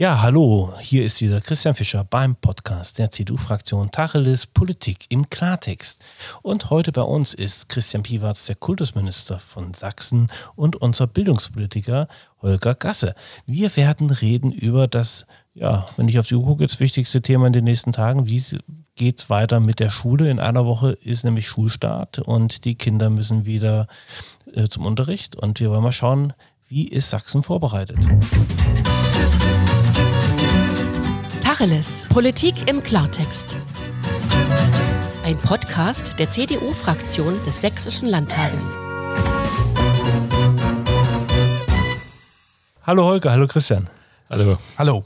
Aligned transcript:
Ja, 0.00 0.22
hallo, 0.22 0.72
hier 0.80 1.04
ist 1.04 1.20
wieder 1.22 1.40
Christian 1.40 1.74
Fischer 1.74 2.04
beim 2.04 2.36
Podcast 2.36 3.00
der 3.00 3.10
CDU-Fraktion 3.10 3.90
Tacheles 3.90 4.46
Politik 4.46 5.06
im 5.08 5.28
Klartext. 5.28 6.00
Und 6.40 6.70
heute 6.70 6.92
bei 6.92 7.02
uns 7.02 7.34
ist 7.34 7.68
Christian 7.68 8.04
Piwarz, 8.04 8.46
der 8.46 8.54
Kultusminister 8.54 9.40
von 9.40 9.74
Sachsen 9.74 10.30
und 10.54 10.76
unser 10.76 11.08
Bildungspolitiker 11.08 12.06
Holger 12.40 12.76
Gasse. 12.76 13.16
Wir 13.46 13.74
werden 13.74 14.10
reden 14.10 14.52
über 14.52 14.86
das, 14.86 15.26
ja, 15.54 15.84
wenn 15.96 16.06
ich 16.06 16.20
auf 16.20 16.28
die 16.28 16.36
Uhr 16.36 16.44
gucke, 16.44 16.64
das 16.64 16.78
wichtigste 16.78 17.20
Thema 17.20 17.48
in 17.48 17.52
den 17.52 17.64
nächsten 17.64 17.90
Tagen. 17.90 18.28
Wie 18.28 18.40
geht 18.94 19.18
es 19.18 19.30
weiter 19.30 19.58
mit 19.58 19.80
der 19.80 19.90
Schule? 19.90 20.30
In 20.30 20.38
einer 20.38 20.64
Woche 20.64 20.92
ist 20.92 21.24
nämlich 21.24 21.48
Schulstart 21.48 22.20
und 22.20 22.64
die 22.64 22.76
Kinder 22.76 23.10
müssen 23.10 23.46
wieder 23.46 23.88
äh, 24.54 24.68
zum 24.68 24.86
Unterricht. 24.86 25.34
Und 25.34 25.58
wir 25.58 25.70
wollen 25.70 25.82
mal 25.82 25.90
schauen, 25.90 26.34
wie 26.68 26.86
ist 26.86 27.10
Sachsen 27.10 27.42
vorbereitet? 27.42 27.98
Tacheles. 31.58 32.04
Politik 32.08 32.70
im 32.70 32.80
Klartext. 32.84 33.56
Ein 35.24 35.36
Podcast 35.38 36.16
der 36.16 36.30
CDU-Fraktion 36.30 37.42
des 37.44 37.60
Sächsischen 37.62 38.08
Landtages. 38.08 38.76
Hallo 42.84 43.04
Holger, 43.06 43.32
hallo 43.32 43.48
Christian. 43.48 43.90
Hallo. 44.30 44.56
Hallo. 44.78 45.02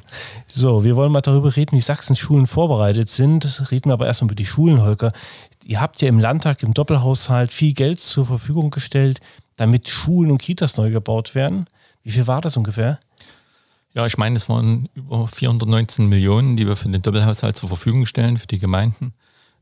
So, 0.47 0.85
wir 0.85 0.95
wollen 0.95 1.11
mal 1.11 1.23
darüber 1.23 1.57
reden, 1.57 1.75
wie 1.75 1.81
Sachsens 1.81 2.19
Schulen 2.19 2.47
vorbereitet 2.47 3.09
sind. 3.09 3.71
Reden 3.71 3.89
wir 3.89 3.95
aber 3.95 4.07
erstmal 4.07 4.27
über 4.27 4.35
die 4.35 4.45
Schulen, 4.45 4.83
Holger. 4.83 5.13
Ihr 5.65 5.81
habt 5.81 6.03
ja 6.03 6.09
im 6.09 6.19
Landtag 6.19 6.63
im 6.63 6.75
Doppelhaushalt 6.75 7.51
viel 7.51 7.73
Geld 7.73 8.01
zur 8.01 8.27
Verfügung 8.27 8.69
gestellt, 8.69 9.21
damit 9.57 9.89
Schulen 9.89 10.31
und 10.31 10.43
Kitas 10.43 10.77
neu 10.77 10.91
gebaut 10.91 11.35
werden. 11.35 11.67
Wie 12.03 12.11
viel 12.11 12.27
war 12.27 12.43
das 12.43 12.59
ungefähr? 12.59 12.99
Ja, 13.95 14.07
ich 14.07 14.17
meine, 14.17 14.37
es 14.37 14.49
waren 14.49 14.89
über 14.95 15.27
419 15.27 16.07
Millionen, 16.07 16.57
die 16.57 16.67
wir 16.67 16.77
für 16.77 16.89
den 16.89 17.03
Doppelhaushalt 17.03 17.57
zur 17.57 17.69
Verfügung 17.69 18.07
stellen 18.07 18.39
für 18.39 18.47
die 18.47 18.59
Gemeinden. 18.59 19.13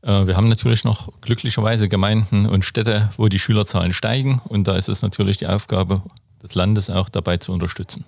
Äh, 0.03 0.25
wir 0.27 0.37
haben 0.37 0.47
natürlich 0.47 0.83
noch 0.83 1.09
glücklicherweise 1.21 1.89
Gemeinden 1.89 2.45
und 2.45 2.63
Städte, 2.63 3.09
wo 3.17 3.27
die 3.27 3.39
Schülerzahlen 3.39 3.93
steigen. 3.93 4.41
Und 4.45 4.67
da 4.67 4.75
ist 4.75 4.89
es 4.89 5.01
natürlich 5.01 5.37
die 5.37 5.47
Aufgabe 5.47 6.01
des 6.41 6.55
Landes 6.55 6.89
auch 6.89 7.09
dabei 7.09 7.37
zu 7.37 7.51
unterstützen. 7.51 8.05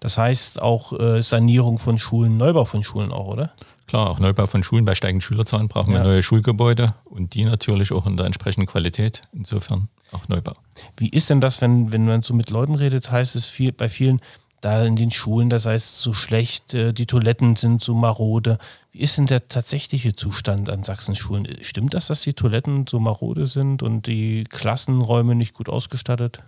Das 0.00 0.18
heißt 0.18 0.60
auch 0.60 0.98
äh, 0.98 1.22
Sanierung 1.22 1.78
von 1.78 1.98
Schulen, 1.98 2.36
Neubau 2.36 2.66
von 2.66 2.82
Schulen 2.82 3.10
auch, 3.10 3.28
oder? 3.28 3.52
Klar, 3.86 4.10
auch 4.10 4.20
Neubau 4.20 4.46
von 4.46 4.62
Schulen. 4.62 4.84
Bei 4.84 4.94
steigenden 4.94 5.22
Schülerzahlen 5.22 5.68
brauchen 5.68 5.94
ja. 5.94 6.00
wir 6.00 6.04
neue 6.04 6.22
Schulgebäude 6.22 6.94
und 7.04 7.34
die 7.34 7.44
natürlich 7.44 7.92
auch 7.92 8.06
in 8.06 8.16
der 8.16 8.26
entsprechenden 8.26 8.66
Qualität. 8.66 9.22
Insofern 9.32 9.88
auch 10.12 10.28
Neubau. 10.28 10.54
Wie 10.96 11.08
ist 11.08 11.30
denn 11.30 11.40
das, 11.40 11.60
wenn, 11.60 11.92
wenn 11.92 12.04
man 12.04 12.22
so 12.22 12.34
mit 12.34 12.50
Leuten 12.50 12.74
redet, 12.74 13.10
heißt 13.10 13.34
es 13.34 13.46
viel, 13.46 13.72
bei 13.72 13.88
vielen, 13.88 14.20
da 14.62 14.84
in 14.84 14.96
den 14.96 15.10
Schulen, 15.10 15.50
das 15.50 15.66
heißt 15.66 16.00
so 16.00 16.12
schlecht, 16.12 16.72
äh, 16.72 16.94
die 16.94 17.06
Toiletten 17.06 17.56
sind 17.56 17.82
so 17.82 17.94
marode. 17.94 18.58
Wie 18.92 19.00
ist 19.00 19.18
denn 19.18 19.26
der 19.26 19.48
tatsächliche 19.48 20.14
Zustand 20.14 20.70
an 20.70 20.84
Sachsens 20.84 21.18
Schulen? 21.18 21.46
Stimmt 21.60 21.94
das, 21.94 22.06
dass 22.06 22.22
die 22.22 22.32
Toiletten 22.32 22.86
so 22.86 22.98
marode 22.98 23.46
sind 23.46 23.82
und 23.82 24.06
die 24.06 24.44
Klassenräume 24.44 25.34
nicht 25.34 25.54
gut 25.54 25.68
ausgestattet? 25.68 26.42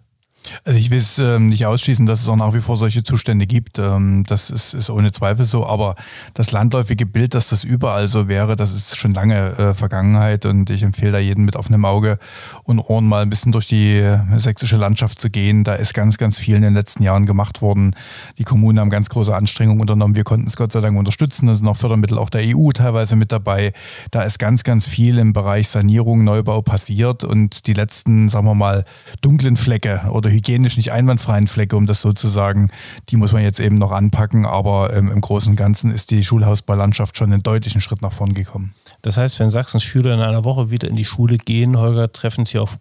Also 0.64 0.78
ich 0.78 0.90
will 0.90 0.98
es 0.98 1.18
ähm, 1.18 1.48
nicht 1.48 1.66
ausschließen, 1.66 2.06
dass 2.06 2.20
es 2.20 2.28
auch 2.28 2.36
nach 2.36 2.54
wie 2.54 2.60
vor 2.60 2.76
solche 2.76 3.02
Zustände 3.02 3.46
gibt. 3.46 3.78
Ähm, 3.78 4.24
das 4.26 4.50
ist, 4.50 4.74
ist 4.74 4.90
ohne 4.90 5.10
Zweifel 5.10 5.44
so. 5.44 5.66
Aber 5.66 5.94
das 6.34 6.52
landläufige 6.52 7.06
Bild, 7.06 7.34
dass 7.34 7.48
das 7.48 7.64
überall 7.64 8.08
so 8.08 8.28
wäre, 8.28 8.56
das 8.56 8.72
ist 8.72 8.96
schon 8.96 9.14
lange 9.14 9.56
äh, 9.58 9.74
Vergangenheit. 9.74 10.46
Und 10.46 10.70
ich 10.70 10.82
empfehle 10.82 11.12
da 11.12 11.18
jedem 11.18 11.44
mit 11.44 11.56
offenem 11.56 11.84
Auge 11.84 12.18
und 12.64 12.78
Ohren 12.78 13.06
mal 13.06 13.22
ein 13.22 13.30
bisschen 13.30 13.52
durch 13.52 13.66
die 13.66 13.96
äh, 13.96 14.18
sächsische 14.36 14.76
Landschaft 14.76 15.18
zu 15.18 15.30
gehen. 15.30 15.64
Da 15.64 15.74
ist 15.74 15.94
ganz, 15.94 16.18
ganz 16.18 16.38
viel 16.38 16.56
in 16.56 16.62
den 16.62 16.74
letzten 16.74 17.02
Jahren 17.02 17.26
gemacht 17.26 17.62
worden. 17.62 17.96
Die 18.38 18.44
Kommunen 18.44 18.78
haben 18.78 18.90
ganz 18.90 19.08
große 19.08 19.34
Anstrengungen 19.34 19.80
unternommen. 19.80 20.14
Wir 20.14 20.24
konnten 20.24 20.46
es 20.46 20.56
Gott 20.56 20.72
sei 20.72 20.80
Dank 20.80 20.98
unterstützen. 20.98 21.46
Da 21.46 21.54
sind 21.54 21.66
auch 21.68 21.76
Fördermittel 21.76 22.18
auch 22.18 22.30
der 22.30 22.42
EU 22.44 22.70
teilweise 22.72 23.16
mit 23.16 23.32
dabei. 23.32 23.72
Da 24.10 24.22
ist 24.22 24.38
ganz, 24.38 24.64
ganz 24.64 24.86
viel 24.86 25.18
im 25.18 25.32
Bereich 25.32 25.68
Sanierung, 25.68 26.24
Neubau 26.24 26.60
passiert. 26.60 27.24
Und 27.24 27.66
die 27.66 27.72
letzten, 27.72 28.28
sagen 28.28 28.46
wir 28.46 28.54
mal, 28.54 28.84
dunklen 29.22 29.56
Flecke 29.56 30.02
oder 30.10 30.33
hygienisch 30.34 30.76
nicht 30.76 30.92
einwandfreien 30.92 31.46
Flecke, 31.46 31.76
um 31.76 31.86
das 31.86 32.00
so 32.00 32.12
zu 32.12 32.28
sagen, 32.28 32.70
die 33.08 33.16
muss 33.16 33.32
man 33.32 33.42
jetzt 33.42 33.60
eben 33.60 33.78
noch 33.78 33.92
anpacken. 33.92 34.46
Aber 34.46 34.92
ähm, 34.92 35.10
im 35.10 35.20
Großen 35.20 35.50
und 35.50 35.56
Ganzen 35.56 35.90
ist 35.92 36.10
die 36.10 36.24
Schulhausbaulandschaft 36.24 37.16
schon 37.16 37.32
einen 37.32 37.42
deutlichen 37.42 37.80
Schritt 37.80 38.02
nach 38.02 38.12
vorn 38.12 38.34
gekommen. 38.34 38.74
Das 39.02 39.16
heißt, 39.16 39.40
wenn 39.40 39.50
Sachsens 39.50 39.82
Schüler 39.82 40.14
in 40.14 40.20
einer 40.20 40.44
Woche 40.44 40.70
wieder 40.70 40.88
in 40.88 40.96
die 40.96 41.04
Schule 41.04 41.38
gehen, 41.38 41.78
Holger, 41.78 42.12
treffen 42.12 42.46
sie 42.46 42.58
auf 42.58 42.78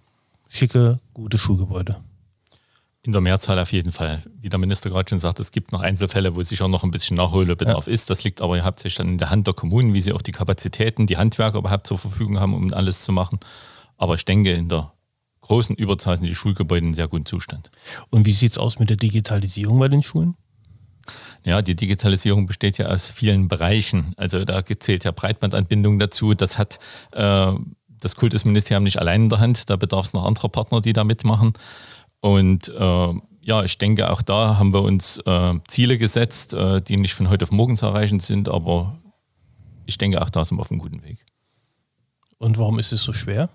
schicke, 0.49 0.99
gute 1.13 1.37
Schulgebäude. 1.37 1.97
In 3.05 3.11
der 3.11 3.21
Mehrzahl 3.21 3.59
auf 3.59 3.73
jeden 3.73 3.91
Fall. 3.91 4.21
Wie 4.39 4.47
der 4.47 4.59
Minister 4.59 4.89
gerade 4.89 5.09
schon 5.09 5.19
sagt, 5.19 5.39
es 5.41 5.51
gibt 5.51 5.73
noch 5.73 5.81
Einzelfälle, 5.81 6.37
wo 6.37 6.41
sicher 6.41 6.69
noch 6.69 6.85
ein 6.85 6.91
bisschen 6.91 7.17
Nachholbedarf 7.17 7.87
ja. 7.87 7.93
ist. 7.93 8.09
Das 8.09 8.23
liegt 8.23 8.41
aber 8.41 8.61
hauptsächlich 8.63 8.95
dann 8.95 9.07
in 9.09 9.17
der 9.17 9.29
Hand 9.29 9.45
der 9.45 9.53
Kommunen, 9.53 9.93
wie 9.93 9.99
sie 9.99 10.13
auch 10.13 10.21
die 10.21 10.31
Kapazitäten, 10.31 11.05
die 11.05 11.17
Handwerker 11.17 11.57
überhaupt 11.57 11.87
zur 11.87 11.97
Verfügung 11.97 12.39
haben, 12.39 12.53
um 12.53 12.73
alles 12.73 13.03
zu 13.03 13.11
machen. 13.11 13.39
Aber 13.97 14.15
ich 14.15 14.23
denke, 14.23 14.53
in 14.53 14.69
der 14.69 14.93
großen 15.43 15.75
Überzahl 15.75 16.17
sind 16.17 16.25
die 16.25 16.35
Schulgebäude 16.35 16.87
in 16.87 16.93
sehr 16.93 17.07
guten 17.07 17.25
Zustand. 17.25 17.69
Und 18.09 18.25
wie 18.25 18.33
sieht 18.33 18.51
es 18.51 18.57
aus 18.57 18.79
mit 18.79 18.89
der 18.89 18.97
Digitalisierung 18.97 19.79
bei 19.79 19.87
den 19.87 20.01
Schulen? 20.01 20.35
Ja, 21.45 21.61
die 21.61 21.75
Digitalisierung 21.75 22.45
besteht 22.45 22.77
ja 22.77 22.87
aus 22.87 23.09
vielen 23.09 23.47
Bereichen. 23.47 24.13
Also 24.17 24.45
da 24.45 24.63
zählt 24.65 25.03
ja 25.03 25.11
Breitbandanbindung 25.11 25.99
dazu. 25.99 26.33
Das 26.33 26.57
hat 26.57 26.79
äh, 27.11 27.53
das 27.87 28.15
Kultusministerium 28.15 28.83
nicht 28.83 28.99
allein 28.99 29.23
in 29.23 29.29
der 29.29 29.39
Hand. 29.39 29.69
Da 29.69 29.75
bedarf 29.75 30.05
es 30.05 30.13
noch 30.13 30.25
anderer 30.25 30.49
Partner, 30.49 30.81
die 30.81 30.93
da 30.93 31.03
mitmachen. 31.03 31.53
Und 32.21 32.69
äh, 32.69 33.13
ja, 33.41 33.63
ich 33.63 33.77
denke, 33.77 34.09
auch 34.09 34.21
da 34.21 34.57
haben 34.57 34.73
wir 34.73 34.81
uns 34.81 35.19
äh, 35.25 35.53
Ziele 35.67 35.97
gesetzt, 35.97 36.53
äh, 36.53 36.81
die 36.81 36.95
nicht 36.95 37.13
von 37.13 37.29
heute 37.29 37.43
auf 37.43 37.51
morgen 37.51 37.75
zu 37.75 37.85
erreichen 37.85 38.19
sind. 38.19 38.47
Aber 38.47 38.97
ich 39.85 39.97
denke, 39.97 40.21
auch 40.21 40.29
da 40.29 40.45
sind 40.45 40.57
wir 40.57 40.61
auf 40.61 40.71
einem 40.71 40.79
guten 40.79 41.03
Weg. 41.03 41.25
Und 42.37 42.57
warum 42.57 42.79
ist 42.79 42.93
es 42.93 43.03
so 43.03 43.11
schwer? 43.11 43.49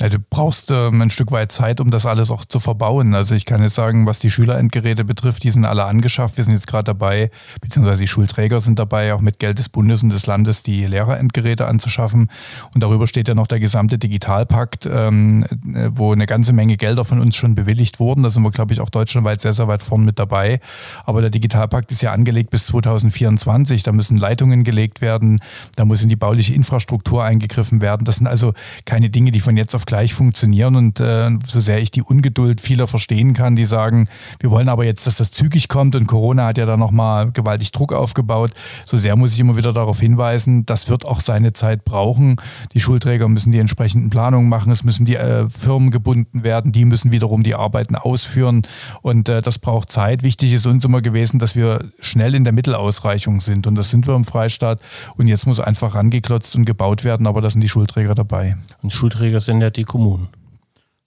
Na, 0.00 0.08
du 0.08 0.18
brauchst 0.18 0.70
ähm, 0.70 1.00
ein 1.02 1.10
Stück 1.10 1.32
weit 1.32 1.52
Zeit, 1.52 1.80
um 1.80 1.90
das 1.90 2.06
alles 2.06 2.30
auch 2.30 2.44
zu 2.44 2.60
verbauen. 2.60 3.14
Also 3.14 3.34
ich 3.34 3.44
kann 3.44 3.62
jetzt 3.62 3.74
sagen, 3.74 4.06
was 4.06 4.18
die 4.18 4.30
Schülerendgeräte 4.30 5.04
betrifft, 5.04 5.42
die 5.44 5.50
sind 5.50 5.64
alle 5.64 5.84
angeschafft. 5.84 6.36
Wir 6.36 6.44
sind 6.44 6.54
jetzt 6.54 6.66
gerade 6.66 6.84
dabei, 6.84 7.30
beziehungsweise 7.60 8.02
die 8.02 8.08
Schulträger 8.08 8.60
sind 8.60 8.78
dabei, 8.78 9.14
auch 9.14 9.20
mit 9.20 9.38
Geld 9.38 9.58
des 9.58 9.68
Bundes 9.68 10.02
und 10.02 10.10
des 10.10 10.26
Landes 10.26 10.62
die 10.62 10.86
Lehrerendgeräte 10.86 11.66
anzuschaffen. 11.66 12.30
Und 12.74 12.82
darüber 12.82 13.06
steht 13.06 13.28
ja 13.28 13.34
noch 13.34 13.46
der 13.46 13.60
gesamte 13.60 13.98
Digitalpakt, 13.98 14.88
ähm, 14.90 15.44
wo 15.90 16.12
eine 16.12 16.26
ganze 16.26 16.52
Menge 16.52 16.76
Gelder 16.76 17.04
von 17.04 17.20
uns 17.20 17.36
schon 17.36 17.54
bewilligt 17.54 18.00
wurden. 18.00 18.22
Da 18.22 18.30
sind 18.30 18.42
wir, 18.42 18.50
glaube 18.50 18.72
ich, 18.72 18.80
auch 18.80 18.90
deutschlandweit 18.90 19.40
sehr, 19.40 19.52
sehr 19.52 19.68
weit 19.68 19.82
vorn 19.82 20.04
mit 20.04 20.18
dabei. 20.18 20.60
Aber 21.04 21.20
der 21.20 21.30
Digitalpakt 21.30 21.90
ist 21.90 22.02
ja 22.02 22.12
angelegt 22.12 22.50
bis 22.50 22.66
2024. 22.66 23.82
Da 23.82 23.92
müssen 23.92 24.16
Leitungen 24.16 24.64
gelegt 24.64 25.00
werden, 25.00 25.40
da 25.76 25.84
muss 25.84 26.02
in 26.02 26.08
die 26.08 26.16
bauliche 26.16 26.54
Infrastruktur 26.54 27.24
eingegriffen 27.24 27.80
werden. 27.80 28.04
Das 28.04 28.16
sind 28.16 28.26
also 28.26 28.54
keine 28.84 29.10
Dinge, 29.10 29.32
die 29.32 29.40
von 29.48 29.56
jetzt 29.56 29.74
auf 29.74 29.86
gleich 29.86 30.12
funktionieren. 30.12 30.76
Und 30.76 31.00
äh, 31.00 31.30
so 31.46 31.58
sehr 31.58 31.78
ich 31.78 31.90
die 31.90 32.02
Ungeduld 32.02 32.60
vieler 32.60 32.86
verstehen 32.86 33.32
kann, 33.32 33.56
die 33.56 33.64
sagen, 33.64 34.06
wir 34.40 34.50
wollen 34.50 34.68
aber 34.68 34.84
jetzt, 34.84 35.06
dass 35.06 35.16
das 35.16 35.32
zügig 35.32 35.68
kommt 35.68 35.96
und 35.96 36.06
Corona 36.06 36.44
hat 36.48 36.58
ja 36.58 36.66
da 36.66 36.76
nochmal 36.76 37.32
gewaltig 37.32 37.72
Druck 37.72 37.94
aufgebaut, 37.94 38.50
so 38.84 38.98
sehr 38.98 39.16
muss 39.16 39.32
ich 39.32 39.40
immer 39.40 39.56
wieder 39.56 39.72
darauf 39.72 40.00
hinweisen, 40.00 40.66
das 40.66 40.90
wird 40.90 41.06
auch 41.06 41.20
seine 41.20 41.54
Zeit 41.54 41.82
brauchen. 41.86 42.36
Die 42.74 42.80
Schulträger 42.80 43.26
müssen 43.26 43.50
die 43.50 43.58
entsprechenden 43.58 44.10
Planungen 44.10 44.50
machen, 44.50 44.70
es 44.70 44.84
müssen 44.84 45.06
die 45.06 45.16
äh, 45.16 45.48
Firmen 45.48 45.90
gebunden 45.90 46.44
werden, 46.44 46.70
die 46.70 46.84
müssen 46.84 47.10
wiederum 47.10 47.42
die 47.42 47.54
Arbeiten 47.54 47.96
ausführen 47.96 48.66
und 49.00 49.30
äh, 49.30 49.40
das 49.40 49.58
braucht 49.58 49.88
Zeit. 49.88 50.22
Wichtig 50.22 50.52
ist 50.52 50.66
uns 50.66 50.84
immer 50.84 51.00
gewesen, 51.00 51.38
dass 51.38 51.56
wir 51.56 51.86
schnell 52.00 52.34
in 52.34 52.44
der 52.44 52.52
Mittelausreichung 52.52 53.40
sind 53.40 53.66
und 53.66 53.76
das 53.76 53.88
sind 53.88 54.06
wir 54.06 54.14
im 54.14 54.26
Freistaat 54.26 54.78
und 55.16 55.26
jetzt 55.26 55.46
muss 55.46 55.58
einfach 55.58 55.94
rangeklotzt 55.94 56.54
und 56.54 56.66
gebaut 56.66 57.02
werden, 57.02 57.26
aber 57.26 57.40
da 57.40 57.48
sind 57.48 57.62
die 57.62 57.68
Schulträger 57.70 58.14
dabei. 58.14 58.58
Und 58.82 58.92
Schulträger 58.92 59.37
sind 59.40 59.60
ja 59.60 59.70
die 59.70 59.84
Kommunen. 59.84 60.28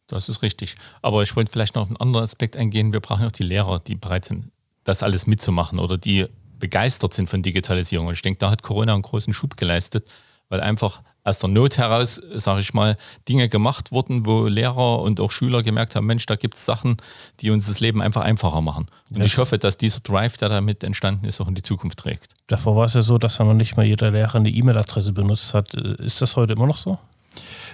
Das 0.07 0.29
ist 0.29 0.41
richtig. 0.41 0.75
Aber 1.01 1.23
ich 1.23 1.35
wollte 1.35 1.51
vielleicht 1.51 1.75
noch 1.75 1.83
auf 1.83 1.87
einen 1.87 1.97
anderen 1.97 2.25
Aspekt 2.25 2.57
eingehen. 2.57 2.93
Wir 2.93 2.99
brauchen 2.99 3.25
auch 3.25 3.31
die 3.31 3.43
Lehrer, 3.43 3.79
die 3.79 3.95
bereit 3.95 4.25
sind, 4.25 4.51
das 4.83 5.03
alles 5.03 5.25
mitzumachen 5.25 5.79
oder 5.79 5.97
die 5.97 6.27
begeistert 6.59 7.13
sind 7.13 7.29
von 7.29 7.41
Digitalisierung. 7.41 8.07
Und 8.07 8.13
ich 8.13 8.21
denke, 8.21 8.39
da 8.39 8.51
hat 8.51 8.61
Corona 8.61 8.93
einen 8.93 9.01
großen 9.01 9.33
Schub 9.33 9.57
geleistet, 9.57 10.07
weil 10.49 10.59
einfach 10.59 11.01
aus 11.23 11.39
der 11.39 11.49
Not 11.49 11.77
heraus, 11.77 12.21
sage 12.33 12.61
ich 12.61 12.73
mal, 12.73 12.97
Dinge 13.29 13.47
gemacht 13.47 13.91
wurden, 13.91 14.25
wo 14.25 14.47
Lehrer 14.47 14.99
und 15.01 15.19
auch 15.19 15.31
Schüler 15.31 15.61
gemerkt 15.61 15.95
haben, 15.95 16.07
Mensch, 16.07 16.25
da 16.25 16.35
gibt 16.35 16.55
es 16.55 16.65
Sachen, 16.65 16.97
die 17.39 17.51
uns 17.51 17.67
das 17.67 17.79
Leben 17.79 18.01
einfach 18.01 18.23
einfacher 18.23 18.61
machen. 18.61 18.87
Und 19.09 19.17
ja. 19.17 19.25
ich 19.25 19.37
hoffe, 19.37 19.59
dass 19.59 19.77
dieser 19.77 19.99
Drive, 19.99 20.37
der 20.37 20.49
damit 20.49 20.83
entstanden 20.83 21.25
ist, 21.25 21.39
auch 21.39 21.47
in 21.47 21.55
die 21.55 21.61
Zukunft 21.61 21.99
trägt. 21.99 22.33
Davor 22.47 22.75
war 22.75 22.85
es 22.85 22.95
ja 22.95 23.01
so, 23.01 23.17
dass 23.17 23.37
man 23.39 23.57
nicht 23.57 23.77
mal 23.77 23.85
jeder 23.85 24.11
Lehrer 24.11 24.35
eine 24.35 24.49
E-Mail-Adresse 24.49 25.11
benutzt 25.13 25.53
hat. 25.53 25.73
Ist 25.75 26.21
das 26.21 26.35
heute 26.35 26.53
immer 26.53 26.67
noch 26.67 26.77
so? 26.77 26.97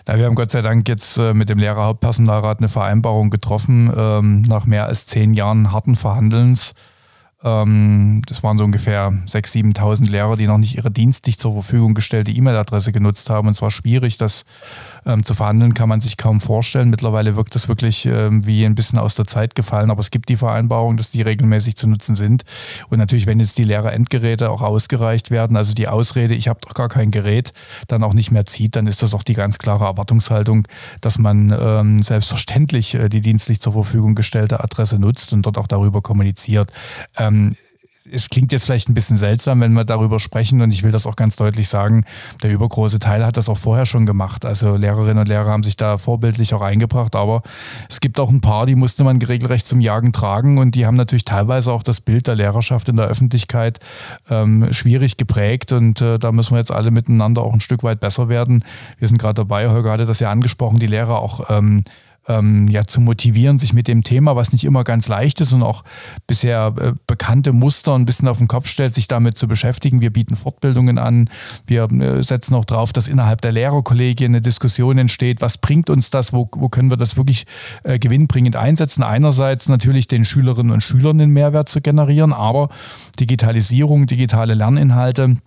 Na, 0.08 0.18
wir 0.18 0.26
haben 0.26 0.36
Gott 0.36 0.52
sei 0.52 0.62
Dank 0.62 0.88
jetzt 0.88 1.18
äh, 1.18 1.34
mit 1.34 1.50
dem 1.50 1.60
Lehrerhauptpersonalrat 1.60 2.60
eine 2.60 2.70
Vereinbarung 2.70 3.30
getroffen, 3.30 3.92
ähm, 3.96 4.42
nach 4.44 4.66
mehr 4.66 4.86
als 4.86 5.06
zehn 5.06 5.34
Jahren 5.34 5.74
harten 5.74 5.98
Verhandelns 5.98 6.74
Ähm, 7.44 8.22
das 8.26 8.42
waren 8.42 8.58
so 8.58 8.64
ungefähr 8.64 9.12
6.000, 9.28 9.76
7.000 9.76 10.10
Lehrer, 10.10 10.38
die 10.38 10.48
noch 10.48 10.58
nicht 10.58 10.76
ihre 10.76 10.90
dienstlich 10.90 11.38
zur 11.38 11.54
Verfügung 11.54 11.94
gestellte 11.94 12.32
E-Mail-Adresse 12.32 12.92
genutzt 12.92 13.30
haben. 13.30 13.48
Und 13.48 13.52
es 13.52 13.62
war 13.62 13.70
schwierig, 13.70 14.18
das 14.18 14.44
ähm, 15.06 15.24
zu 15.24 15.36
verhandeln, 15.36 15.76
kann 15.76 15.88
man 15.88 16.02
sich 16.02 16.18
kaum 16.18 16.42
vorstellen. 16.42 16.90
Mittlerweile 16.90 17.36
wirkt 17.36 17.54
das 17.54 17.68
wirklich 17.68 18.06
ähm, 18.08 18.46
wie 18.48 18.66
ein 18.66 18.74
bisschen 18.74 18.98
aus 18.98 19.14
der 19.14 19.26
Zeit 19.26 19.54
gefallen, 19.54 19.92
aber 19.92 20.00
es 20.00 20.10
gibt 20.10 20.30
die 20.30 20.38
Vereinbarung, 20.38 20.98
dass 20.98 21.12
die 21.12 21.22
regelmäßig 21.22 21.76
zu 21.76 21.88
nutzen 21.88 22.16
sind. 22.16 22.44
Und 22.90 22.98
natürlich, 22.98 23.28
wenn 23.28 23.40
jetzt 23.40 23.58
die 23.60 23.64
Lehrer-Endgeräte 23.64 24.50
auch 24.50 24.64
ausgereicht 24.64 25.30
werden, 25.30 25.58
also 25.58 25.74
die 25.74 25.88
Ausrede, 25.88 26.34
ich 26.34 26.48
habe 26.48 26.60
doch 26.62 26.74
gar 26.74 26.90
kein 26.90 27.12
Gerät, 27.12 27.54
dann 27.88 28.02
auch 28.02 28.16
nicht 28.16 28.32
mehr 28.32 28.48
zieht, 28.48 28.76
dann 28.76 28.88
ist 28.88 29.04
das 29.04 29.14
auch 29.14 29.24
die 29.24 29.36
ganz 29.36 29.60
klare 29.60 29.86
Erwartungshaltung, 29.86 30.68
dass 31.02 31.20
man 31.20 31.56
ähm, 31.60 32.02
selbstverständlich 32.02 32.96
äh, 32.96 33.10
die 33.10 33.22
dienstlich 33.22 33.62
zur 33.62 33.74
Verfügung 33.74 34.16
gestellte 34.16 34.64
Adresse 34.64 34.98
nutzt 34.98 35.34
und 35.34 35.46
dort 35.46 35.60
auch 35.60 35.68
darüber 35.68 36.02
kommuniziert. 36.02 36.72
Ähm, 37.18 37.37
es 38.12 38.30
klingt 38.30 38.52
jetzt 38.52 38.66
vielleicht 38.66 38.90
ein 38.90 38.94
bisschen 38.94 39.18
seltsam, 39.18 39.62
wenn 39.62 39.74
wir 39.74 39.86
darüber 39.86 40.20
sprechen 40.20 40.62
und 40.62 40.72
ich 40.72 40.84
will 40.84 40.92
das 40.92 41.06
auch 41.06 41.16
ganz 41.16 41.36
deutlich 41.36 41.68
sagen, 41.68 42.06
der 42.44 42.52
übergroße 42.52 43.00
Teil 43.00 43.26
hat 43.26 43.38
das 43.38 43.50
auch 43.50 43.58
vorher 43.58 43.86
schon 43.86 44.06
gemacht. 44.06 44.46
Also 44.46 44.76
Lehrerinnen 44.76 45.20
und 45.20 45.28
Lehrer 45.28 45.50
haben 45.50 45.64
sich 45.64 45.78
da 45.78 45.98
vorbildlich 45.98 46.54
auch 46.54 46.62
eingebracht, 46.62 47.16
aber 47.16 47.42
es 47.90 48.00
gibt 48.00 48.20
auch 48.20 48.30
ein 48.30 48.42
paar, 48.42 48.66
die 48.66 48.76
musste 48.76 49.04
man 49.04 49.22
regelrecht 49.22 49.66
zum 49.66 49.82
Jagen 49.82 50.14
tragen 50.14 50.58
und 50.58 50.76
die 50.76 50.86
haben 50.86 50.96
natürlich 50.96 51.26
teilweise 51.26 51.72
auch 51.72 51.84
das 51.84 52.02
Bild 52.02 52.28
der 52.28 52.36
Lehrerschaft 52.36 52.90
in 52.90 52.98
der 52.98 53.08
Öffentlichkeit 53.08 53.80
ähm, 54.30 54.72
schwierig 54.72 55.18
geprägt 55.18 55.72
und 55.72 56.02
äh, 56.02 56.20
da 56.20 56.32
müssen 56.32 56.54
wir 56.54 56.60
jetzt 56.60 56.72
alle 56.72 56.92
miteinander 56.92 57.42
auch 57.42 57.54
ein 57.54 57.62
Stück 57.62 57.84
weit 57.84 58.00
besser 58.00 58.30
werden. 58.30 58.64
Wir 59.00 59.08
sind 59.08 59.18
gerade 59.18 59.36
dabei, 59.36 59.70
Holger 59.70 59.92
hatte 59.92 60.06
das 60.06 60.20
ja 60.20 60.32
angesprochen, 60.32 60.80
die 60.80 60.88
Lehrer 60.88 61.20
auch 61.20 61.50
ähm, 61.50 61.84
ähm, 62.28 62.68
ja, 62.68 62.86
zu 62.86 63.02
motivieren, 63.02 63.58
sich 63.58 63.74
mit 63.74 63.88
dem 63.88 64.04
Thema, 64.04 64.36
was 64.36 64.52
nicht 64.52 64.64
immer 64.64 64.84
ganz 64.84 65.08
leicht 65.08 65.42
ist 65.42 65.54
und 65.54 65.64
auch 65.64 65.84
bisher 66.28 66.74
äh, 66.80 66.94
bekannte 67.08 67.54
Muster 67.54 67.96
ein 67.96 68.06
bisschen 68.06 68.28
auf 68.28 68.38
den 68.38 68.48
Kopf 68.48 68.68
stellt, 68.68 68.94
sich 68.94 69.08
damit 69.08 69.38
zu 69.38 69.48
beschäftigen. 69.48 70.02
Wir 70.02 70.12
bieten 70.12 70.36
Fortbildungen 70.36 70.98
an. 70.98 71.30
Wir 71.66 71.92
äh, 71.92 72.24
setzen 72.24 72.56
auch 72.56 72.66
darauf, 72.66 72.94
dass 72.94 73.08
innerhalb 73.08 73.42
der 73.42 73.52
Lehrerkollegien 73.52 74.32
eine 74.32 74.42
Diskussion 74.42 74.98
entsteht. 74.98 75.42
Was 75.42 75.58
bringt 75.58 75.90
uns 75.90 76.10
das? 76.10 76.34
Wo, 76.34 76.50
wo 76.56 76.70
können 76.70 76.90
wir 76.90 76.98
das 76.98 77.18
wirklich 77.18 77.46
äh, 77.84 78.00
gewinnbringend 78.00 78.56
einsetzen? 78.56 79.04
Einerseits 79.04 79.70
natürlich 79.70 80.08
den 80.08 80.26
Schülerinnen 80.26 80.72
und 80.72 80.82
Schülern 80.82 81.18
den 81.18 81.32
Mehrwert 81.32 81.70
zu 81.70 81.82
generieren, 81.82 82.34
aber 82.34 82.70
Digitalisierung, 83.20 84.08
digitale 84.08 84.54
Lerninhalte, 84.54 85.38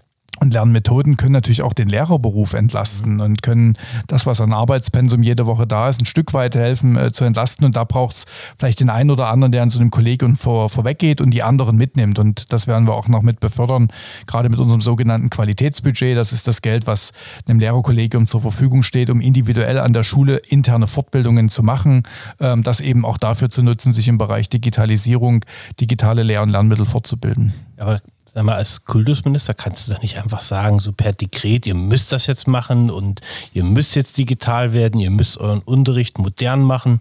und 0.40 0.54
Lernmethoden 0.54 1.16
können 1.16 1.32
natürlich 1.32 1.62
auch 1.62 1.74
den 1.74 1.88
Lehrerberuf 1.88 2.54
entlasten 2.54 3.14
mhm. 3.14 3.20
und 3.20 3.42
können 3.42 3.74
das, 4.06 4.26
was 4.26 4.40
an 4.40 4.52
Arbeitspensum 4.52 5.22
jede 5.22 5.46
Woche 5.46 5.66
da 5.66 5.88
ist, 5.88 6.00
ein 6.00 6.06
Stück 6.06 6.32
weit 6.32 6.54
helfen 6.54 6.96
äh, 6.96 7.12
zu 7.12 7.24
entlasten. 7.24 7.66
Und 7.66 7.76
da 7.76 7.84
braucht 7.84 8.16
es 8.16 8.24
vielleicht 8.58 8.80
den 8.80 8.88
einen 8.88 9.10
oder 9.10 9.28
anderen, 9.28 9.52
der 9.52 9.62
an 9.62 9.70
so 9.70 9.78
einem 9.78 9.90
Kollegium 9.90 10.36
vor, 10.36 10.70
vorweggeht 10.70 11.20
und 11.20 11.30
die 11.32 11.42
anderen 11.42 11.76
mitnimmt. 11.76 12.18
Und 12.18 12.52
das 12.52 12.66
werden 12.66 12.88
wir 12.88 12.94
auch 12.94 13.08
noch 13.08 13.20
mit 13.20 13.38
befördern, 13.40 13.88
gerade 14.26 14.48
mit 14.48 14.58
unserem 14.58 14.80
sogenannten 14.80 15.28
Qualitätsbudget. 15.28 16.16
Das 16.16 16.32
ist 16.32 16.46
das 16.46 16.62
Geld, 16.62 16.86
was 16.86 17.12
einem 17.46 17.58
Lehrerkollegium 17.58 18.26
zur 18.26 18.40
Verfügung 18.40 18.82
steht, 18.82 19.10
um 19.10 19.20
individuell 19.20 19.78
an 19.78 19.92
der 19.92 20.04
Schule 20.04 20.36
interne 20.48 20.86
Fortbildungen 20.86 21.50
zu 21.50 21.62
machen, 21.62 22.02
ähm, 22.40 22.62
das 22.62 22.80
eben 22.80 23.04
auch 23.04 23.18
dafür 23.18 23.50
zu 23.50 23.62
nutzen, 23.62 23.92
sich 23.92 24.08
im 24.08 24.16
Bereich 24.16 24.48
Digitalisierung, 24.48 25.44
digitale 25.78 26.22
Lehr- 26.22 26.42
und 26.42 26.48
Lernmittel 26.48 26.86
fortzubilden. 26.86 27.52
Aber 27.76 28.00
sag 28.34 28.44
mal, 28.44 28.54
als 28.54 28.84
Kultusminister 28.84 29.54
kannst 29.54 29.88
du 29.88 29.92
doch 29.92 30.02
nicht 30.02 30.18
einfach 30.18 30.40
sagen, 30.40 30.78
so 30.78 30.92
per 30.92 31.12
Dekret, 31.12 31.66
ihr 31.66 31.74
müsst 31.74 32.12
das 32.12 32.26
jetzt 32.26 32.46
machen 32.46 32.90
und 32.90 33.20
ihr 33.52 33.64
müsst 33.64 33.96
jetzt 33.96 34.18
digital 34.18 34.72
werden, 34.72 35.00
ihr 35.00 35.10
müsst 35.10 35.38
euren 35.38 35.60
Unterricht 35.60 36.18
modern 36.18 36.62
machen 36.62 37.00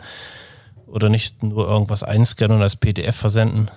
oder 0.88 1.10
nicht 1.10 1.44
nur 1.44 1.68
irgendwas 1.68 2.04
einscannen 2.04 2.58
und 2.58 2.64
als 2.64 2.76
PDF 2.76 3.16
versenden. 3.16 3.70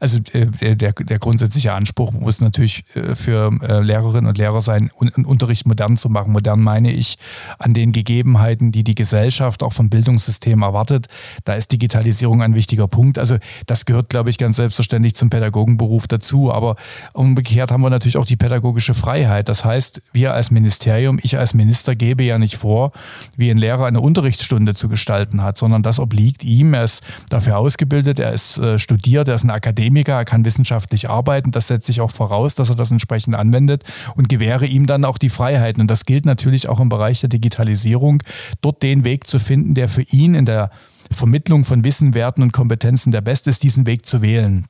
Also 0.00 0.18
äh, 0.32 0.76
der, 0.76 0.92
der 0.92 1.18
grundsätzliche 1.18 1.72
Anspruch 1.72 2.12
muss 2.12 2.40
natürlich 2.40 2.84
äh, 2.94 3.14
für 3.14 3.50
äh, 3.62 3.80
Lehrerinnen 3.80 4.26
und 4.26 4.38
Lehrer 4.38 4.60
sein, 4.60 4.90
einen 5.00 5.24
Unterricht 5.24 5.66
modern 5.66 5.96
zu 5.96 6.08
machen. 6.08 6.32
Modern 6.32 6.60
meine 6.60 6.92
ich 6.92 7.16
an 7.58 7.74
den 7.74 7.92
Gegebenheiten, 7.92 8.72
die 8.72 8.84
die 8.84 8.94
Gesellschaft 8.94 9.62
auch 9.62 9.72
vom 9.72 9.90
Bildungssystem 9.90 10.62
erwartet. 10.62 11.06
Da 11.44 11.54
ist 11.54 11.72
Digitalisierung 11.72 12.42
ein 12.42 12.54
wichtiger 12.54 12.88
Punkt. 12.88 13.18
Also 13.18 13.36
das 13.66 13.84
gehört, 13.84 14.08
glaube 14.08 14.30
ich, 14.30 14.38
ganz 14.38 14.56
selbstverständlich 14.56 15.14
zum 15.14 15.30
Pädagogenberuf 15.30 16.06
dazu. 16.06 16.52
Aber 16.52 16.76
umgekehrt 17.12 17.70
haben 17.70 17.82
wir 17.82 17.90
natürlich 17.90 18.16
auch 18.16 18.26
die 18.26 18.36
pädagogische 18.36 18.94
Freiheit. 18.94 19.48
Das 19.48 19.64
heißt, 19.64 20.02
wir 20.12 20.34
als 20.34 20.50
Ministerium, 20.50 21.18
ich 21.22 21.38
als 21.38 21.54
Minister 21.54 21.94
gebe 21.96 22.22
ja 22.22 22.38
nicht 22.38 22.56
vor, 22.56 22.92
wie 23.36 23.50
ein 23.50 23.58
Lehrer 23.58 23.86
eine 23.86 24.00
Unterrichtsstunde 24.00 24.74
zu 24.74 24.88
gestalten 24.88 25.42
hat, 25.42 25.56
sondern 25.56 25.82
das 25.82 25.98
obliegt 25.98 26.44
ihm. 26.44 26.74
Er 26.74 26.84
ist 26.84 27.02
dafür 27.28 27.58
ausgebildet, 27.58 28.18
er 28.18 28.32
ist 28.32 28.60
studiert, 28.76 29.28
er 29.28 29.34
ist 29.34 29.44
ein 29.44 29.50
Akademiker 29.50 29.77
Akademiker, 29.78 30.14
er 30.14 30.24
kann 30.24 30.44
wissenschaftlich 30.44 31.08
arbeiten, 31.08 31.52
das 31.52 31.68
setzt 31.68 31.86
sich 31.86 32.00
auch 32.00 32.10
voraus, 32.10 32.56
dass 32.56 32.68
er 32.68 32.74
das 32.74 32.90
entsprechend 32.90 33.36
anwendet 33.36 33.84
und 34.16 34.28
gewähre 34.28 34.66
ihm 34.66 34.86
dann 34.86 35.04
auch 35.04 35.18
die 35.18 35.28
Freiheiten. 35.28 35.80
Und 35.80 35.88
das 35.88 36.04
gilt 36.04 36.26
natürlich 36.26 36.68
auch 36.68 36.80
im 36.80 36.88
Bereich 36.88 37.20
der 37.20 37.28
Digitalisierung, 37.28 38.22
dort 38.60 38.82
den 38.82 39.04
Weg 39.04 39.28
zu 39.28 39.38
finden, 39.38 39.74
der 39.74 39.88
für 39.88 40.02
ihn 40.02 40.34
in 40.34 40.46
der 40.46 40.70
Vermittlung 41.12 41.64
von 41.64 41.84
Wissen, 41.84 42.12
Werten 42.12 42.42
und 42.42 42.52
Kompetenzen 42.52 43.12
der 43.12 43.20
beste 43.20 43.50
ist, 43.50 43.62
diesen 43.62 43.86
Weg 43.86 44.04
zu 44.04 44.20
wählen. 44.20 44.66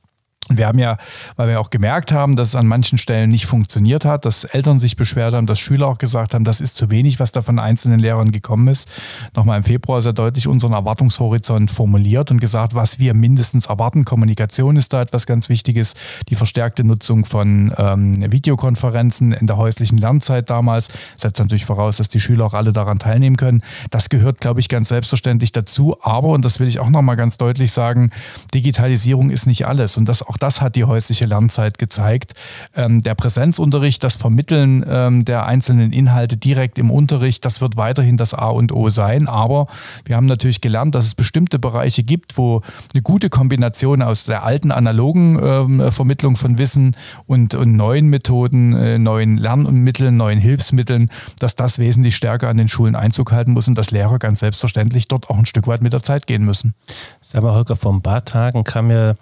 Und 0.47 0.57
wir 0.57 0.65
haben 0.65 0.79
ja, 0.79 0.97
weil 1.35 1.47
wir 1.47 1.59
auch 1.59 1.69
gemerkt 1.69 2.11
haben, 2.11 2.35
dass 2.35 2.49
es 2.49 2.55
an 2.55 2.65
manchen 2.65 2.97
Stellen 2.97 3.29
nicht 3.29 3.45
funktioniert 3.45 4.03
hat, 4.03 4.25
dass 4.25 4.45
Eltern 4.45 4.79
sich 4.79 4.95
beschwert 4.95 5.35
haben, 5.35 5.45
dass 5.45 5.59
Schüler 5.59 5.87
auch 5.87 5.99
gesagt 5.99 6.33
haben, 6.33 6.43
das 6.43 6.59
ist 6.59 6.75
zu 6.75 6.89
wenig, 6.89 7.19
was 7.19 7.31
da 7.31 7.41
von 7.41 7.59
einzelnen 7.59 7.99
Lehrern 7.99 8.31
gekommen 8.31 8.67
ist. 8.67 8.89
Nochmal 9.35 9.57
im 9.57 9.63
Februar 9.63 10.01
sehr 10.01 10.13
deutlich 10.13 10.47
unseren 10.47 10.73
Erwartungshorizont 10.73 11.69
formuliert 11.69 12.31
und 12.31 12.39
gesagt, 12.39 12.73
was 12.73 12.97
wir 12.97 13.13
mindestens 13.13 13.67
erwarten. 13.67 14.05
Kommunikation 14.05 14.75
ist 14.75 14.91
da 14.91 15.03
etwas 15.03 15.27
ganz 15.27 15.49
Wichtiges. 15.49 15.93
Die 16.29 16.35
verstärkte 16.35 16.83
Nutzung 16.83 17.25
von 17.25 17.71
ähm, 17.77 18.31
Videokonferenzen 18.31 19.33
in 19.33 19.45
der 19.45 19.57
häuslichen 19.57 19.99
Lernzeit 19.99 20.49
damals 20.49 20.87
setzt 21.15 21.39
natürlich 21.39 21.65
voraus, 21.65 21.97
dass 21.97 22.09
die 22.09 22.19
Schüler 22.19 22.45
auch 22.45 22.53
alle 22.55 22.73
daran 22.73 22.97
teilnehmen 22.97 23.37
können. 23.37 23.61
Das 23.91 24.09
gehört, 24.09 24.41
glaube 24.41 24.61
ich, 24.61 24.69
ganz 24.69 24.87
selbstverständlich 24.87 25.51
dazu. 25.51 25.97
Aber, 26.01 26.29
und 26.29 26.43
das 26.43 26.59
will 26.59 26.67
ich 26.67 26.79
auch 26.79 26.89
nochmal 26.89 27.17
ganz 27.17 27.37
deutlich 27.37 27.71
sagen, 27.71 28.09
Digitalisierung 28.51 29.29
ist 29.29 29.45
nicht 29.45 29.67
alles. 29.67 29.97
Und 29.97 30.05
das 30.09 30.23
auch 30.29 30.37
das 30.37 30.61
hat 30.61 30.75
die 30.75 30.83
häusliche 30.83 31.25
Lernzeit 31.25 31.79
gezeigt. 31.79 32.33
Ähm, 32.75 33.01
der 33.01 33.15
Präsenzunterricht, 33.15 34.03
das 34.03 34.15
Vermitteln 34.15 34.85
ähm, 34.87 35.25
der 35.25 35.47
einzelnen 35.47 35.91
Inhalte 35.91 36.37
direkt 36.37 36.77
im 36.77 36.91
Unterricht, 36.91 37.43
das 37.45 37.61
wird 37.61 37.77
weiterhin 37.77 38.15
das 38.15 38.35
A 38.35 38.49
und 38.49 38.71
O 38.71 38.91
sein. 38.91 39.27
Aber 39.27 39.65
wir 40.05 40.15
haben 40.15 40.27
natürlich 40.27 40.61
gelernt, 40.61 40.93
dass 40.93 41.05
es 41.05 41.15
bestimmte 41.15 41.57
Bereiche 41.57 42.03
gibt, 42.03 42.37
wo 42.37 42.61
eine 42.93 43.01
gute 43.01 43.31
Kombination 43.31 44.03
aus 44.03 44.25
der 44.25 44.43
alten 44.43 44.71
analogen 44.71 45.39
ähm, 45.41 45.91
Vermittlung 45.91 46.35
von 46.35 46.59
Wissen 46.59 46.95
und, 47.25 47.55
und 47.55 47.75
neuen 47.75 48.07
Methoden, 48.07 48.75
äh, 48.75 48.99
neuen 48.99 49.35
Lernmitteln, 49.35 50.15
neuen 50.15 50.39
Hilfsmitteln, 50.39 51.09
dass 51.39 51.55
das 51.55 51.79
wesentlich 51.79 52.15
stärker 52.15 52.49
an 52.49 52.57
den 52.57 52.67
Schulen 52.67 52.95
Einzug 52.95 53.31
halten 53.31 53.53
muss 53.53 53.67
und 53.67 53.75
dass 53.75 53.89
Lehrer 53.89 54.19
ganz 54.19 54.39
selbstverständlich 54.39 55.07
dort 55.07 55.31
auch 55.31 55.39
ein 55.39 55.47
Stück 55.47 55.65
weit 55.65 55.81
mit 55.81 55.93
der 55.93 56.03
Zeit 56.03 56.27
gehen 56.27 56.45
müssen. 56.45 56.75
Sag 57.19 57.41
mal, 57.41 57.53
Holger, 57.53 57.75
vor 57.75 57.93
ein 57.93 58.03
paar 58.03 58.23
Tagen 58.25 58.63
kam 58.63 58.91
ja 58.91 59.15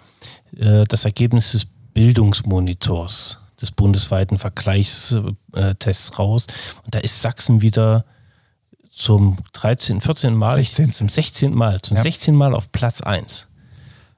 äh, 0.56 0.84
das 0.84 1.04
Ergebnis 1.04 1.52
des 1.52 1.66
Bildungsmonitors, 1.94 3.40
des 3.60 3.70
bundesweiten 3.70 4.38
Vergleichstests 4.38 6.18
raus. 6.18 6.46
Und 6.84 6.94
da 6.94 6.98
ist 6.98 7.20
Sachsen 7.20 7.60
wieder 7.60 8.04
zum 8.90 9.38
13., 9.52 10.00
14. 10.00 10.34
Mal, 10.34 10.54
16. 10.54 10.92
zum 10.92 11.08
16. 11.08 11.54
Mal, 11.54 11.80
zum 11.82 11.96
ja. 11.96 12.02
16. 12.02 12.34
Mal 12.34 12.54
auf 12.54 12.70
Platz 12.72 13.00
1. 13.00 13.48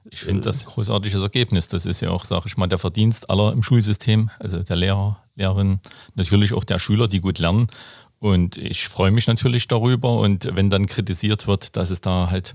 Ich 0.09 0.19
finde 0.19 0.41
das 0.41 0.61
ein 0.61 0.65
großartiges 0.65 1.21
Ergebnis. 1.21 1.69
Das 1.69 1.85
ist 1.85 2.01
ja 2.01 2.09
auch, 2.09 2.25
sage 2.25 2.43
ich 2.47 2.57
mal, 2.57 2.67
der 2.67 2.79
Verdienst 2.79 3.29
aller 3.29 3.53
im 3.53 3.63
Schulsystem, 3.63 4.29
also 4.39 4.61
der 4.61 4.75
Lehrer, 4.75 5.23
Lehrerin, 5.35 5.79
natürlich 6.15 6.53
auch 6.53 6.63
der 6.63 6.79
Schüler, 6.79 7.07
die 7.07 7.21
gut 7.21 7.39
lernen. 7.39 7.67
Und 8.19 8.57
ich 8.57 8.87
freue 8.87 9.11
mich 9.11 9.27
natürlich 9.27 9.67
darüber. 9.67 10.19
Und 10.19 10.49
wenn 10.53 10.69
dann 10.69 10.85
kritisiert 10.85 11.47
wird, 11.47 11.77
dass 11.77 11.91
es 11.91 12.01
da 12.01 12.29
halt 12.29 12.53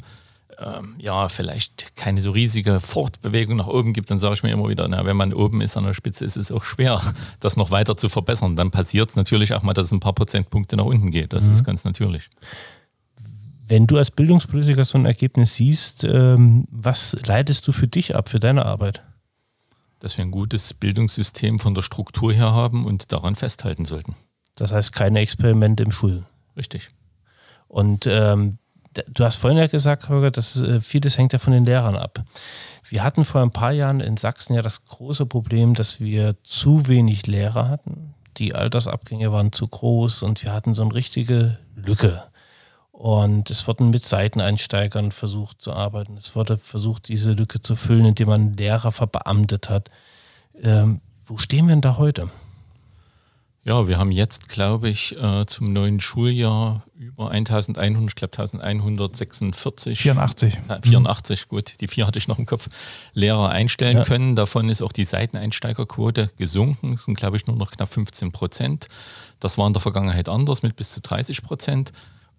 ähm, 0.59 0.95
ja, 0.99 1.29
vielleicht 1.29 1.97
keine 1.97 2.21
so 2.21 2.31
riesige 2.31 2.81
Fortbewegung 2.81 3.57
nach 3.57 3.67
oben 3.67 3.93
gibt, 3.93 4.11
dann 4.11 4.19
sage 4.19 4.35
ich 4.35 4.43
mir 4.43 4.51
immer 4.51 4.69
wieder, 4.69 4.89
na, 4.89 5.05
wenn 5.05 5.17
man 5.17 5.33
oben 5.35 5.61
ist 5.61 5.77
an 5.77 5.85
der 5.85 5.95
Spitze, 5.95 6.25
ist 6.25 6.37
es 6.37 6.51
auch 6.51 6.65
schwer, 6.65 7.01
das 7.41 7.57
noch 7.57 7.71
weiter 7.71 7.97
zu 7.97 8.09
verbessern. 8.09 8.57
Dann 8.57 8.71
passiert 8.71 9.11
es 9.11 9.17
natürlich 9.17 9.55
auch 9.55 9.63
mal, 9.63 9.75
dass 9.75 9.87
es 9.87 9.93
ein 9.93 10.01
paar 10.01 10.15
Prozentpunkte 10.15 10.77
nach 10.77 10.85
unten 10.85 11.11
geht. 11.11 11.33
Das 11.33 11.47
mhm. 11.47 11.55
ist 11.55 11.65
ganz 11.65 11.85
natürlich. 11.85 12.29
Wenn 13.69 13.87
du 13.87 13.99
als 13.99 14.11
Bildungspolitiker 14.11 14.85
so 14.85 14.97
ein 14.97 15.07
Ergebnis 15.07 15.57
siehst, 15.57 16.05
ähm, 16.05 16.67
was 16.71 17.17
leitest 17.27 17.67
du 17.67 17.73
für 17.73 17.89
dich 17.89 18.15
ab, 18.15 18.29
für 18.29 18.39
deine 18.39 18.65
Arbeit? 18.65 19.03
Dass 19.99 20.17
wir 20.17 20.25
ein 20.25 20.31
gutes 20.31 20.73
Bildungssystem 20.73 21.59
von 21.59 21.75
der 21.75 21.83
Struktur 21.83 22.33
her 22.33 22.53
haben 22.53 22.87
und 22.87 23.13
daran 23.13 23.35
festhalten 23.35 23.85
sollten. 23.85 24.15
Das 24.55 24.73
heißt 24.73 24.93
keine 24.93 25.19
Experimente 25.19 25.83
im 25.83 25.91
Schul. 25.91 26.25
Richtig. 26.57 26.91
Und 27.69 28.07
ähm, 28.07 28.59
du 29.09 29.25
hast 29.25 29.37
vorhin 29.37 29.59
ja 29.59 29.67
gesagt, 29.67 30.09
Holger, 30.09 30.31
dass 30.31 30.61
äh, 30.61 30.81
vieles 30.81 31.19
hängt 31.19 31.33
ja 31.33 31.39
von 31.39 31.53
den 31.53 31.65
Lehrern 31.65 31.97
ab. 31.97 32.25
Wir 32.89 33.03
hatten 33.03 33.25
vor 33.25 33.43
ein 33.43 33.51
paar 33.51 33.73
Jahren 33.73 34.01
in 34.01 34.17
Sachsen 34.17 34.55
ja 34.55 34.63
das 34.63 34.85
große 34.85 35.27
Problem, 35.27 35.75
dass 35.75 36.01
wir 36.01 36.37
zu 36.43 36.87
wenig 36.87 37.27
Lehrer 37.27 37.69
hatten. 37.69 38.15
Die 38.37 38.55
Altersabgänge 38.55 39.33
waren 39.33 39.53
zu 39.53 39.67
groß 39.67 40.23
und 40.23 40.43
wir 40.43 40.53
hatten 40.53 40.75
so 40.75 40.83
eine 40.83 40.95
richtige 40.95 41.59
Lücke. 41.75 42.23
Und 42.93 43.51
es 43.51 43.67
wurden 43.67 43.91
mit 43.91 44.05
Seiteneinsteigern 44.05 45.13
versucht 45.13 45.61
zu 45.61 45.73
arbeiten. 45.73 46.17
Es 46.17 46.35
wurde 46.35 46.57
versucht, 46.57 47.09
diese 47.09 47.33
Lücke 47.33 47.61
zu 47.61 47.77
füllen, 47.77 48.07
indem 48.07 48.29
man 48.29 48.55
Lehrer 48.55 48.93
verbeamtet 48.93 49.69
hat. 49.69 49.91
Ähm, 50.63 51.01
wo 51.27 51.37
stehen 51.37 51.67
wir 51.67 51.75
denn 51.75 51.83
da 51.83 51.99
heute? 51.99 52.31
Ja, 53.67 53.89
wir 53.89 53.99
haben 53.99 54.13
jetzt, 54.13 54.49
glaube 54.49 54.89
ich, 54.89 55.21
äh, 55.21 55.45
zum 55.45 55.73
neuen 55.73 55.99
Schuljahr 55.99 56.85
über 56.97 57.33
1100, 57.33 58.09
ich 58.09 58.15
glaube 58.15 58.39
1146. 58.39 59.99
84. 59.99 60.59
Äh, 60.69 60.79
84, 60.83 61.49
gut, 61.49 61.81
die 61.81 61.89
vier 61.89 62.07
hatte 62.07 62.21
ich 62.21 62.29
noch 62.29 62.39
im 62.39 62.47
Kopf, 62.47 62.69
Lehrer 63.13 63.49
einstellen 63.49 63.97
ja. 63.97 64.05
können. 64.05 64.37
Davon 64.37 64.69
ist 64.69 64.83
auch 64.83 64.93
die 64.93 65.05
Seiteneinsteigerquote 65.05 66.31
gesunken, 66.37 66.93
das 66.93 67.07
sind, 67.07 67.19
glaube 67.19 67.39
ich, 67.39 67.49
nur 67.49 67.57
noch 67.57 67.73
knapp 67.73 67.93
15 67.93 68.31
Prozent. 68.31 68.87
Das 69.41 69.59
war 69.59 69.67
in 69.67 69.73
der 69.73 69.83
Vergangenheit 69.83 70.29
anders 70.29 70.63
mit 70.63 70.77
bis 70.77 70.93
zu 70.93 71.01
30 71.01 71.43
Prozent. 71.43 71.93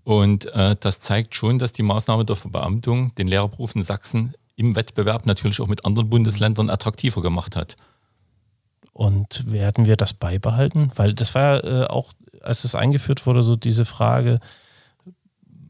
Und 0.05 0.45
äh, 0.53 0.77
das 0.79 1.01
zeigt 1.01 1.35
schon, 1.35 1.59
dass 1.59 1.73
die 1.73 1.83
Maßnahme 1.83 2.23
der 2.23 2.37
Verbeamtung 2.37 3.13
den 3.15 3.27
Lehrerberuf 3.27 3.75
in 3.75 3.83
Sachsen 3.83 4.33
im 4.55 4.77
Wettbewerb 4.77 5.25
natürlich 5.25 5.59
auch 5.59 5.67
mit 5.67 5.83
anderen 5.83 6.09
Bundesländern 6.09 6.69
attraktiver 6.69 7.21
gemacht 7.21 7.57
hat. 7.57 7.75
Und 8.97 9.51
werden 9.51 9.85
wir 9.85 9.95
das 9.95 10.15
beibehalten? 10.15 10.89
Weil 10.95 11.13
das 11.13 11.35
war 11.35 11.63
ja 11.63 11.83
äh, 11.83 11.85
auch, 11.85 12.13
als 12.41 12.63
es 12.63 12.73
eingeführt 12.73 13.27
wurde, 13.27 13.43
so 13.43 13.55
diese 13.55 13.85
Frage, 13.85 14.39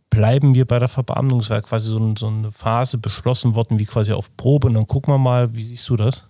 bleiben 0.09 0.55
wir 0.55 0.65
bei 0.65 0.79
der 0.79 0.87
Verbeamtung? 0.87 1.41
Es 1.41 1.49
war 1.49 1.61
quasi 1.61 1.89
so, 1.89 2.15
so, 2.17 2.27
eine 2.27 2.53
Phase 2.53 2.97
beschlossen 2.97 3.53
worden, 3.53 3.79
wie 3.79 3.85
quasi 3.85 4.13
auf 4.13 4.37
Probe. 4.37 4.67
Und 4.67 4.75
dann 4.75 4.87
gucken 4.87 5.13
wir 5.13 5.17
mal, 5.17 5.53
wie 5.53 5.65
siehst 5.65 5.89
du 5.89 5.97
das? 5.97 6.25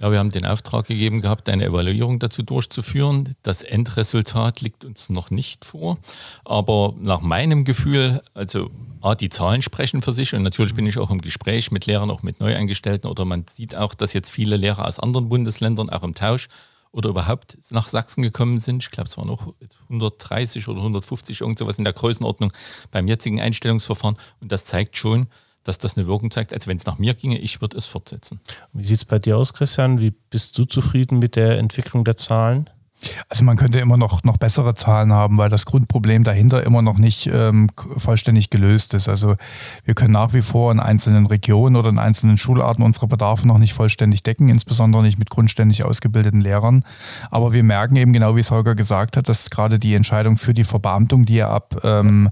Ja, 0.00 0.12
wir 0.12 0.18
haben 0.18 0.30
den 0.30 0.46
Auftrag 0.46 0.86
gegeben 0.86 1.20
gehabt, 1.20 1.48
eine 1.48 1.64
Evaluierung 1.64 2.20
dazu 2.20 2.42
durchzuführen. 2.42 3.34
Das 3.42 3.62
Endresultat 3.62 4.60
liegt 4.60 4.84
uns 4.84 5.10
noch 5.10 5.30
nicht 5.30 5.64
vor. 5.64 5.98
Aber 6.44 6.94
nach 7.00 7.20
meinem 7.20 7.64
Gefühl, 7.64 8.22
also 8.32 8.70
A, 9.00 9.14
die 9.14 9.28
Zahlen 9.28 9.62
sprechen 9.62 10.02
für 10.02 10.12
sich 10.12 10.34
und 10.34 10.42
natürlich 10.42 10.74
bin 10.74 10.86
ich 10.86 10.98
auch 10.98 11.10
im 11.10 11.20
Gespräch 11.20 11.70
mit 11.70 11.86
Lehrern, 11.86 12.10
auch 12.10 12.22
mit 12.22 12.40
Neueingestellten 12.40 13.10
oder 13.10 13.24
man 13.24 13.44
sieht 13.48 13.76
auch, 13.76 13.94
dass 13.94 14.12
jetzt 14.12 14.30
viele 14.30 14.56
Lehrer 14.56 14.86
aus 14.86 15.00
anderen 15.00 15.28
Bundesländern 15.28 15.90
auch 15.90 16.02
im 16.02 16.14
Tausch 16.14 16.48
oder 16.92 17.10
überhaupt 17.10 17.58
nach 17.70 17.88
Sachsen 17.88 18.22
gekommen 18.22 18.58
sind. 18.58 18.82
Ich 18.82 18.90
glaube, 18.90 19.08
es 19.08 19.18
waren 19.18 19.28
noch 19.28 19.52
130 19.84 20.68
oder 20.68 20.78
150, 20.78 21.40
irgend 21.40 21.58
sowas 21.58 21.78
in 21.78 21.84
der 21.84 21.92
Größenordnung 21.92 22.52
beim 22.90 23.08
jetzigen 23.08 23.40
Einstellungsverfahren. 23.40 24.16
Und 24.40 24.52
das 24.52 24.64
zeigt 24.64 24.96
schon, 24.96 25.28
dass 25.64 25.78
das 25.78 25.96
eine 25.96 26.06
Wirkung 26.06 26.30
zeigt. 26.30 26.52
Also 26.52 26.66
wenn 26.66 26.76
es 26.76 26.86
nach 26.86 26.98
mir 26.98 27.14
ginge, 27.14 27.38
ich 27.38 27.60
würde 27.60 27.76
es 27.76 27.86
fortsetzen. 27.86 28.40
Wie 28.72 28.84
sieht 28.84 28.98
es 28.98 29.04
bei 29.04 29.18
dir 29.18 29.36
aus, 29.36 29.52
Christian? 29.52 30.00
Wie 30.00 30.10
bist 30.10 30.56
du 30.58 30.64
zufrieden 30.64 31.18
mit 31.18 31.36
der 31.36 31.58
Entwicklung 31.58 32.04
der 32.04 32.16
Zahlen? 32.16 32.70
Also 33.28 33.44
man 33.44 33.56
könnte 33.56 33.78
immer 33.78 33.96
noch, 33.96 34.24
noch 34.24 34.38
bessere 34.38 34.74
Zahlen 34.74 35.12
haben, 35.12 35.38
weil 35.38 35.50
das 35.50 35.66
Grundproblem 35.66 36.24
dahinter 36.24 36.64
immer 36.64 36.82
noch 36.82 36.98
nicht 36.98 37.30
ähm, 37.32 37.68
vollständig 37.96 38.50
gelöst 38.50 38.94
ist. 38.94 39.08
Also 39.08 39.36
wir 39.84 39.94
können 39.94 40.12
nach 40.12 40.32
wie 40.32 40.42
vor 40.42 40.72
in 40.72 40.80
einzelnen 40.80 41.26
Regionen 41.26 41.76
oder 41.76 41.90
in 41.90 41.98
einzelnen 41.98 42.38
Schularten 42.38 42.84
unsere 42.84 43.06
Bedarfe 43.06 43.46
noch 43.46 43.58
nicht 43.58 43.72
vollständig 43.72 44.22
decken, 44.22 44.48
insbesondere 44.48 45.02
nicht 45.02 45.18
mit 45.18 45.30
grundständig 45.30 45.84
ausgebildeten 45.84 46.40
Lehrern. 46.40 46.84
Aber 47.30 47.52
wir 47.52 47.62
merken 47.62 47.96
eben 47.96 48.12
genau, 48.12 48.34
wie 48.34 48.40
es 48.40 48.50
Holger 48.50 48.74
gesagt 48.74 49.16
hat, 49.16 49.28
dass 49.28 49.50
gerade 49.50 49.78
die 49.78 49.94
Entscheidung 49.94 50.36
für 50.36 50.54
die 50.54 50.64
Verbeamtung, 50.64 51.24
die 51.24 51.36
ja 51.36 51.50
ab 51.50 51.80
ähm, 51.84 52.30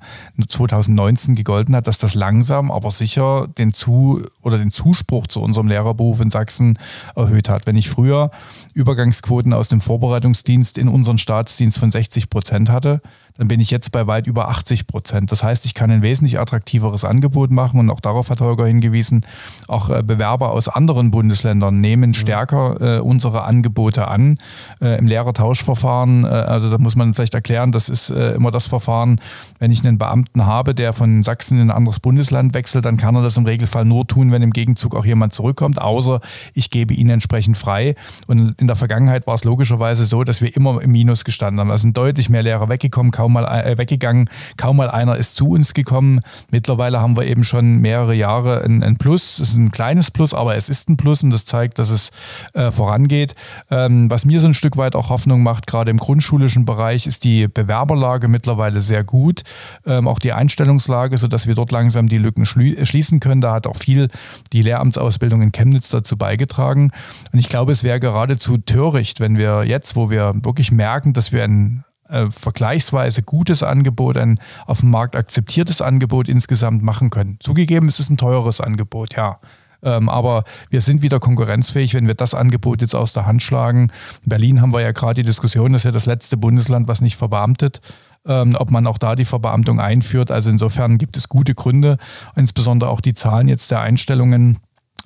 2019 0.49 1.37
gegolten 1.37 1.77
hat, 1.77 1.87
dass 1.87 1.99
das 1.99 2.15
langsam, 2.15 2.71
aber 2.71 2.91
sicher 2.91 3.47
den 3.59 3.73
Zu 3.73 4.23
oder 4.43 4.59
den 4.59 4.71
Zuspruch 4.71 5.27
zu 5.29 5.41
unserem 5.41 5.69
Lehrerberuf 5.69 6.21
in 6.21 6.31
Sachsen 6.31 6.79
erhöht 7.15 7.49
hat. 7.49 7.67
Wenn 7.67 7.77
ich 7.77 7.89
früher 7.89 8.31
Übergangsquoten 8.75 9.53
aus 9.53 9.69
dem 9.69 9.81
Vorbereitungsdienst 9.81 10.56
Staatsdienst 10.57 10.79
in 10.79 10.89
unseren 10.89 11.19
Staatsdienst 11.19 11.79
von 11.79 11.91
60 11.91 12.31
Prozent 12.31 12.71
hatte 12.71 13.01
dann 13.39 13.49
bin 13.49 13.61
ich 13.61 13.71
jetzt 13.71 13.93
bei 13.93 14.07
weit 14.07 14.27
über 14.27 14.49
80 14.49 14.87
Prozent. 14.87 15.33
Das 15.33 15.43
heißt, 15.43 15.65
ich 15.67 15.75
kann 15.75 15.91
ein 15.91 16.03
wesentlich 16.03 16.39
attraktiveres 16.39 17.05
Angebot 17.05 17.51
machen 17.51 17.81
und 17.81 17.91
auch 17.91 18.01
darauf 18.01 18.31
hat 18.31 18.41
Holger 18.41 18.67
hingewiesen, 18.67 19.25
auch 19.69 19.91
äh, 19.91 20.03
Bewerber 20.03 20.51
aus 20.51 20.69
anderen 20.69 21.11
Bundesländern 21.11 21.81
nehmen 21.81 22.15
stärker 22.15 22.99
äh, 22.99 23.01
unsere 23.01 23.45
Angebote 23.45 24.09
an. 24.09 24.39
Äh, 24.81 24.99
Im 24.99 25.07
Lehrertauschverfahren, 25.07 26.25
äh, 26.25 26.29
also 26.29 26.71
da 26.71 26.79
muss 26.79 26.97
man 26.97 27.15
vielleicht 27.15 27.35
erklären, 27.35 27.73
das 27.73 27.89
ist 27.89 28.11
äh, 28.11 28.33
immer 28.33 28.51
das 28.51 28.67
Verfahren, 28.67 29.21
wenn 29.59 29.71
ich 29.71 29.85
einen 29.85 29.99
Beamten 29.99 30.47
habe, 30.47 30.75
der 30.75 30.93
von 30.93 31.23
Sachsen 31.23 31.61
in 31.61 31.71
ein 31.71 31.77
anderes 31.77 32.01
Bundesland 32.01 32.55
wechselt, 32.55 32.85
dann 32.85 32.97
kann 32.97 33.15
er 33.15 33.23
das 33.23 33.37
im 33.37 33.45
Regelfall 33.45 33.85
nur 33.85 34.07
tun, 34.07 34.33
wenn 34.33 34.43
im 34.43 34.53
Gegenzug 34.53 34.95
auch 34.95 35.05
jemand 35.05 35.33
zurückkommt, 35.33 35.81
außer 35.81 36.21
ich 36.55 36.71
gebe 36.71 36.95
ihn 36.95 37.11
entsprechend 37.11 37.59
frei. 37.59 37.95
Und 38.27 38.55
in 38.61 38.67
der 38.67 38.77
Vergangenheit 38.77 39.27
war 39.27 39.35
es 39.35 39.45
logischerweise 39.45 40.05
so, 40.05 40.25
dass 40.25 40.41
wir 40.41 40.46
immer 40.49 40.81
im 40.81 40.93
Minus 40.93 41.25
gestanden 41.25 41.61
haben. 41.61 41.69
Da 41.69 41.79
sind 41.79 41.97
deutlich 41.97 42.29
mehr 42.29 42.43
Lehrer 42.43 42.69
weggekommen, 42.69 43.13
kaum 43.13 43.33
mal 43.33 43.45
äh, 43.45 43.79
weggegangen, 43.79 44.29
kaum 44.57 44.77
mal 44.77 44.91
einer 44.91 45.17
ist 45.17 45.37
zu 45.37 45.49
uns 45.49 45.75
gekommen. 45.75 46.21
Mittlerweile 46.51 47.01
haben 47.01 47.17
wir 47.17 47.25
eben 47.25 47.45
schon 47.45 47.79
mehrere 47.79 48.15
Jahre 48.15 48.63
ein, 48.65 48.83
ein 48.83 48.97
Plus. 48.97 49.39
Es 49.39 49.51
ist 49.51 49.57
ein 49.57 49.71
kleines 49.71 50.11
Plus, 50.11 50.35
aber 50.35 50.57
es 50.57 50.69
ist 50.69 50.89
ein 50.89 50.97
Plus 50.97 51.23
und 51.23 51.31
das 51.31 51.45
zeigt, 51.45 51.79
dass 51.79 51.91
es 51.91 52.11
äh, 52.55 52.71
vorangeht. 52.71 53.35
Ähm, 53.71 54.11
was 54.11 54.25
mir 54.25 54.41
so 54.41 54.47
ein 54.47 54.55
Stück 54.55 54.77
weit 54.77 54.95
auch 54.95 55.11
Hoffnung 55.11 55.43
macht, 55.43 55.67
gerade 55.67 55.91
im 55.91 55.99
grundschulischen 55.99 56.65
Bereich, 56.65 57.07
ist 57.07 57.25
die 57.25 57.49
Bewerberlage 57.49 58.29
mittlerweile 58.29 58.81
sehr 58.81 59.05
gut. 59.05 59.43
Ähm, 59.87 60.09
auch 60.09 60.19
die 60.19 60.33
Einstellungslage, 60.33 61.19
sodass 61.19 61.47
wir 61.47 61.55
dort 61.55 61.73
langsam 61.73 62.09
die 62.09 62.19
Lücken 62.19 62.47
schließen 62.47 63.21
können. 63.21 63.41
Da 63.41 63.55
hat 63.55 63.67
auch 63.67 63.77
viel 63.77 64.09
die 64.53 64.63
Lehramtsausbildung 64.63 65.43
in 65.43 65.53
Chemnitz 65.53 65.89
dazu 65.89 66.17
beigetragen. 66.17 66.91
Und 67.33 67.39
ich 67.39 67.49
glaube, 67.49 67.73
es 67.73 67.83
wäre 67.83 68.01
geradezu 68.01 68.59
töricht, 68.59 69.21
wenn 69.21 69.37
wir 69.37 69.65
jetzt, 69.65 69.97
wo 69.97 70.11
wir 70.11 70.35
wirklich 70.45 70.73
merken, 70.73 71.13
dass 71.13 71.33
wir 71.33 71.45
ein 71.45 71.85
äh, 72.09 72.31
vergleichsweise 72.31 73.23
gutes 73.23 73.63
Angebot, 73.63 74.17
ein 74.17 74.39
auf 74.67 74.81
dem 74.81 74.91
Markt 74.91 75.17
akzeptiertes 75.17 75.81
Angebot 75.81 76.29
insgesamt 76.29 76.83
machen 76.83 77.11
können. 77.11 77.39
Zugegeben, 77.41 77.89
es 77.89 77.99
ist 77.99 78.11
ein 78.11 78.17
teures 78.17 78.61
Angebot, 78.61 79.17
ja. 79.17 79.39
Ähm, 79.83 80.09
aber 80.09 80.45
wir 80.71 80.81
sind 80.81 81.03
wieder 81.03 81.21
konkurrenzfähig, 81.21 81.95
wenn 81.95 82.07
wir 82.07 82.15
das 82.15 82.35
Angebot 82.35 82.81
jetzt 82.81 82.95
aus 82.95 83.13
der 83.13 83.27
Hand 83.27 83.43
schlagen. 83.43 83.93
In 84.25 84.29
Berlin 84.29 84.61
haben 84.61 84.73
wir 84.73 84.81
ja 84.81 84.93
gerade 84.93 85.15
die 85.15 85.27
Diskussion, 85.27 85.73
das 85.73 85.81
ist 85.81 85.87
ja 85.87 85.93
das 85.93 86.07
letzte 86.07 86.37
Bundesland, 86.37 86.89
was 86.89 87.01
nicht 87.01 87.17
verbeamtet 87.17 87.81
ähm, 88.27 88.57
ob 88.59 88.71
man 88.71 88.87
auch 88.87 88.99
da 88.99 89.15
die 89.15 89.25
Verbeamtung 89.25 89.81
einführt. 89.81 90.31
Also 90.31 90.51
insofern 90.51 90.99
gibt 90.99 91.17
es 91.17 91.29
gute 91.29 91.55
Gründe, 91.55 91.97
insbesondere 92.35 92.91
auch 92.91 93.01
die 93.01 93.15
Zahlen 93.15 93.49
jetzt 93.49 93.71
der 93.71 93.81
Einstellungen 93.81 94.59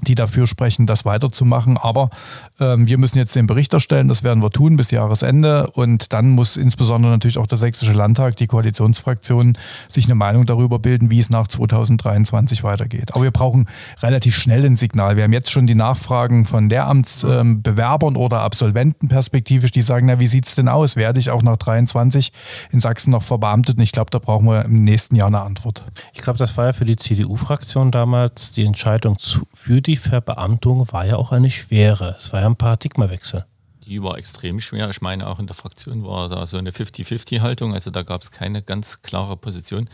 die 0.06 0.14
dafür 0.14 0.46
sprechen, 0.46 0.86
das 0.86 1.04
weiterzumachen. 1.04 1.76
Aber 1.76 2.10
ähm, 2.58 2.86
wir 2.86 2.98
müssen 2.98 3.18
jetzt 3.18 3.34
den 3.34 3.46
Bericht 3.46 3.72
erstellen, 3.72 4.08
das 4.08 4.22
werden 4.22 4.42
wir 4.42 4.50
tun 4.50 4.76
bis 4.76 4.90
Jahresende. 4.90 5.68
Und 5.74 6.12
dann 6.12 6.30
muss 6.30 6.56
insbesondere 6.56 7.12
natürlich 7.12 7.38
auch 7.38 7.46
der 7.46 7.58
Sächsische 7.58 7.92
Landtag, 7.92 8.36
die 8.36 8.46
Koalitionsfraktionen, 8.46 9.58
sich 9.88 10.06
eine 10.06 10.14
Meinung 10.14 10.46
darüber 10.46 10.78
bilden, 10.78 11.10
wie 11.10 11.18
es 11.18 11.30
nach 11.30 11.48
2023 11.48 12.62
weitergeht. 12.62 13.14
Aber 13.14 13.24
wir 13.24 13.30
brauchen 13.30 13.68
relativ 14.02 14.36
schnell 14.36 14.64
ein 14.64 14.76
Signal. 14.76 15.16
Wir 15.16 15.24
haben 15.24 15.32
jetzt 15.32 15.50
schon 15.50 15.66
die 15.66 15.74
Nachfragen 15.74 16.44
von 16.44 16.68
Lehramtsbewerbern 16.68 18.14
ähm, 18.14 18.20
oder 18.20 18.40
Absolventen 18.40 19.08
perspektivisch, 19.08 19.70
die 19.70 19.82
sagen, 19.82 20.06
na, 20.06 20.18
wie 20.20 20.28
sieht 20.28 20.46
es 20.46 20.54
denn 20.54 20.68
aus? 20.68 20.96
Werde 20.96 21.20
ich 21.20 21.30
auch 21.30 21.42
nach 21.42 21.56
23 21.56 22.32
in 22.70 22.80
Sachsen 22.80 23.10
noch 23.10 23.22
verbeamtet? 23.22 23.76
Und 23.76 23.82
ich 23.82 23.92
glaube, 23.92 24.10
da 24.10 24.18
brauchen 24.18 24.46
wir 24.46 24.64
im 24.64 24.84
nächsten 24.84 25.16
Jahr 25.16 25.28
eine 25.28 25.40
Antwort. 25.40 25.84
Ich 26.12 26.22
glaube, 26.22 26.38
das 26.38 26.56
war 26.56 26.66
ja 26.66 26.72
für 26.72 26.84
die 26.84 26.96
CDU-Fraktion 26.96 27.90
damals 27.90 28.52
die 28.52 28.64
Entscheidung 28.64 29.16
für 29.52 29.82
die 29.82 29.89
die 29.90 29.96
Verbeamtung 29.96 30.92
war 30.92 31.04
ja 31.04 31.16
auch 31.16 31.32
eine 31.32 31.50
schwere. 31.50 32.14
Es 32.16 32.32
war 32.32 32.42
ja 32.42 32.46
ein 32.46 32.54
Paradigmawechsel 32.54 33.44
die 33.90 34.04
war 34.04 34.16
extrem 34.16 34.60
schwer. 34.60 34.88
Ich 34.88 35.00
meine, 35.00 35.26
auch 35.26 35.40
in 35.40 35.48
der 35.48 35.56
Fraktion 35.56 36.04
war 36.04 36.28
da 36.28 36.46
so 36.46 36.56
eine 36.58 36.70
50-50-Haltung, 36.70 37.74
also 37.74 37.90
da 37.90 38.02
gab 38.02 38.22
es 38.22 38.30
keine 38.30 38.62
ganz 38.62 39.02
klare 39.02 39.36
Position. 39.36 39.90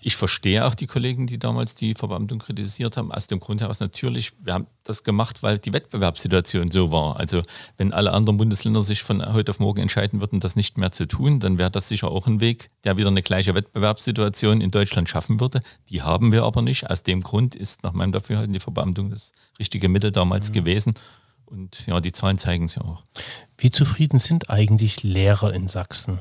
Ich 0.00 0.16
verstehe 0.16 0.64
auch 0.64 0.74
die 0.74 0.88
Kollegen, 0.88 1.28
die 1.28 1.38
damals 1.38 1.76
die 1.76 1.94
Verbeamtung 1.94 2.40
kritisiert 2.40 2.96
haben, 2.96 3.12
aus 3.12 3.28
dem 3.28 3.38
Grund 3.38 3.60
heraus 3.60 3.78
natürlich, 3.78 4.32
wir 4.40 4.54
haben 4.54 4.66
das 4.82 5.04
gemacht, 5.04 5.44
weil 5.44 5.60
die 5.60 5.72
Wettbewerbssituation 5.72 6.72
so 6.72 6.90
war. 6.90 7.20
Also 7.20 7.42
wenn 7.76 7.92
alle 7.92 8.12
anderen 8.12 8.36
Bundesländer 8.36 8.82
sich 8.82 9.04
von 9.04 9.24
heute 9.32 9.52
auf 9.52 9.60
morgen 9.60 9.80
entscheiden 9.80 10.20
würden, 10.20 10.40
das 10.40 10.56
nicht 10.56 10.76
mehr 10.76 10.90
zu 10.90 11.06
tun, 11.06 11.38
dann 11.38 11.56
wäre 11.56 11.70
das 11.70 11.88
sicher 11.88 12.10
auch 12.10 12.26
ein 12.26 12.40
Weg, 12.40 12.68
der 12.82 12.96
wieder 12.96 13.08
eine 13.08 13.22
gleiche 13.22 13.54
Wettbewerbssituation 13.54 14.60
in 14.60 14.72
Deutschland 14.72 15.08
schaffen 15.08 15.38
würde. 15.38 15.62
Die 15.88 16.02
haben 16.02 16.32
wir 16.32 16.42
aber 16.42 16.62
nicht. 16.62 16.90
Aus 16.90 17.04
dem 17.04 17.20
Grund 17.20 17.54
ist 17.54 17.84
nach 17.84 17.92
meinem 17.92 18.10
Dafürhalten 18.10 18.52
die 18.52 18.60
Verbeamtung 18.60 19.10
das 19.10 19.30
richtige 19.60 19.88
Mittel 19.88 20.10
damals 20.10 20.48
mhm. 20.48 20.54
gewesen. 20.54 20.94
Und 21.46 21.86
ja, 21.86 22.00
die 22.00 22.12
Zahlen 22.12 22.38
zeigen 22.38 22.64
es 22.64 22.74
ja 22.74 22.82
auch. 22.82 23.04
Wie 23.56 23.70
zufrieden 23.70 24.18
sind 24.18 24.50
eigentlich 24.50 25.02
Lehrer 25.02 25.54
in 25.54 25.68
Sachsen? 25.68 26.18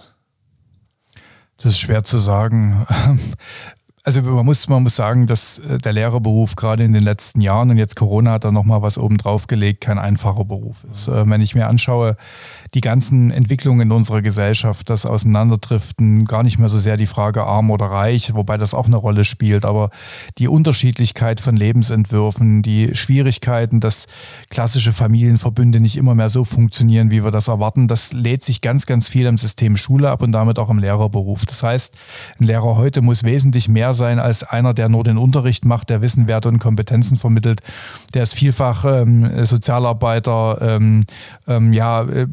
Das 1.58 1.72
ist 1.72 1.80
schwer 1.80 2.04
zu 2.04 2.20
sagen. 2.20 2.86
also 4.04 4.22
man 4.22 4.46
muss, 4.46 4.68
man 4.70 4.84
muss 4.84 4.96
sagen, 4.96 5.26
dass 5.26 5.60
äh, 5.60 5.80
der 5.80 5.94
Lehrerberuf 5.94 6.56
gerade 6.56 6.84
in 6.84 6.94
den 6.94 7.04
letzten 7.04 7.42
Jahren 7.42 7.72
und 7.72 7.78
jetzt 7.78 7.96
Corona 7.96 8.34
hat 8.34 8.44
da 8.44 8.52
nochmal 8.52 8.82
was 8.82 8.98
oben 8.98 9.18
drauf 9.18 9.48
gelegt, 9.48 9.82
kein 9.82 9.98
einfacher 9.98 10.46
Beruf 10.46 10.86
ist. 10.92 11.08
Mhm. 11.08 11.30
Wenn 11.32 11.42
ich 11.42 11.56
mir 11.56 11.68
anschaue, 11.68 12.18
die 12.76 12.82
ganzen 12.82 13.32
Entwicklungen 13.32 13.88
in 13.88 13.92
unserer 13.92 14.22
Gesellschaft, 14.22 14.90
das 14.90 15.06
Auseinanderdriften, 15.06 16.26
gar 16.26 16.44
nicht 16.44 16.60
mehr 16.60 16.68
so 16.68 16.78
sehr 16.78 16.98
die 16.98 17.06
Frage 17.06 17.46
arm 17.46 17.72
oder 17.72 17.86
reich, 17.86 18.36
wobei 18.36 18.58
das 18.58 18.74
auch 18.74 18.86
eine 18.86 18.98
Rolle 18.98 19.24
spielt, 19.24 19.64
aber 19.64 19.90
die 20.38 20.50
Unterschiedlichkeit 20.50 21.40
von 21.40 21.56
Lebensentwürfen, 21.56 22.62
die 22.62 22.94
Schwierigkeiten, 22.94 23.80
dass 23.80 24.08
klassische 24.50 24.92
Familienverbünde 24.92 25.80
nicht 25.80 25.96
immer 25.96 26.16
mehr 26.16 26.28
so 26.28 26.44
funktionieren, 26.44 27.12
wie 27.12 27.24
wir 27.24 27.32
das 27.32 27.48
erwarten, 27.48 27.88
das 27.88 28.12
lädt 28.12 28.44
sich 28.44 28.60
ganz, 28.60 28.86
ganz 28.86 29.08
viel 29.08 29.26
im 29.26 29.38
System 29.38 29.78
Schule 29.78 30.12
ab 30.12 30.22
und 30.22 30.34
damit 30.34 30.60
auch 30.60 30.70
im 30.70 30.80
Lehrerberuf. 30.80 31.46
Das 31.46 31.64
heißt, 31.64 31.96
ein 32.40 32.44
Lehrer 32.44 32.76
heute 32.76 33.02
muss 33.02 33.24
wesentlich 33.24 33.70
mehr 33.70 33.94
sein 33.94 34.20
als 34.20 34.44
einer, 34.44 34.74
der 34.74 34.90
nur 34.90 35.06
den 35.06 35.18
Unterricht 35.18 35.64
macht, 35.64 35.90
der 35.90 36.02
Wissen, 36.02 36.28
Werte 36.28 36.50
und 36.50 36.60
Kompetenzen 36.60 37.16
vermittelt. 37.16 37.62
Der 38.14 38.24
ist 38.24 38.34
vielfach 38.34 38.84
ähm, 38.84 39.46
Sozialarbeiter, 39.46 40.58
ähm, 40.62 41.06
ähm, 41.48 41.72
ja, 41.72 42.04
äh, 42.04 42.28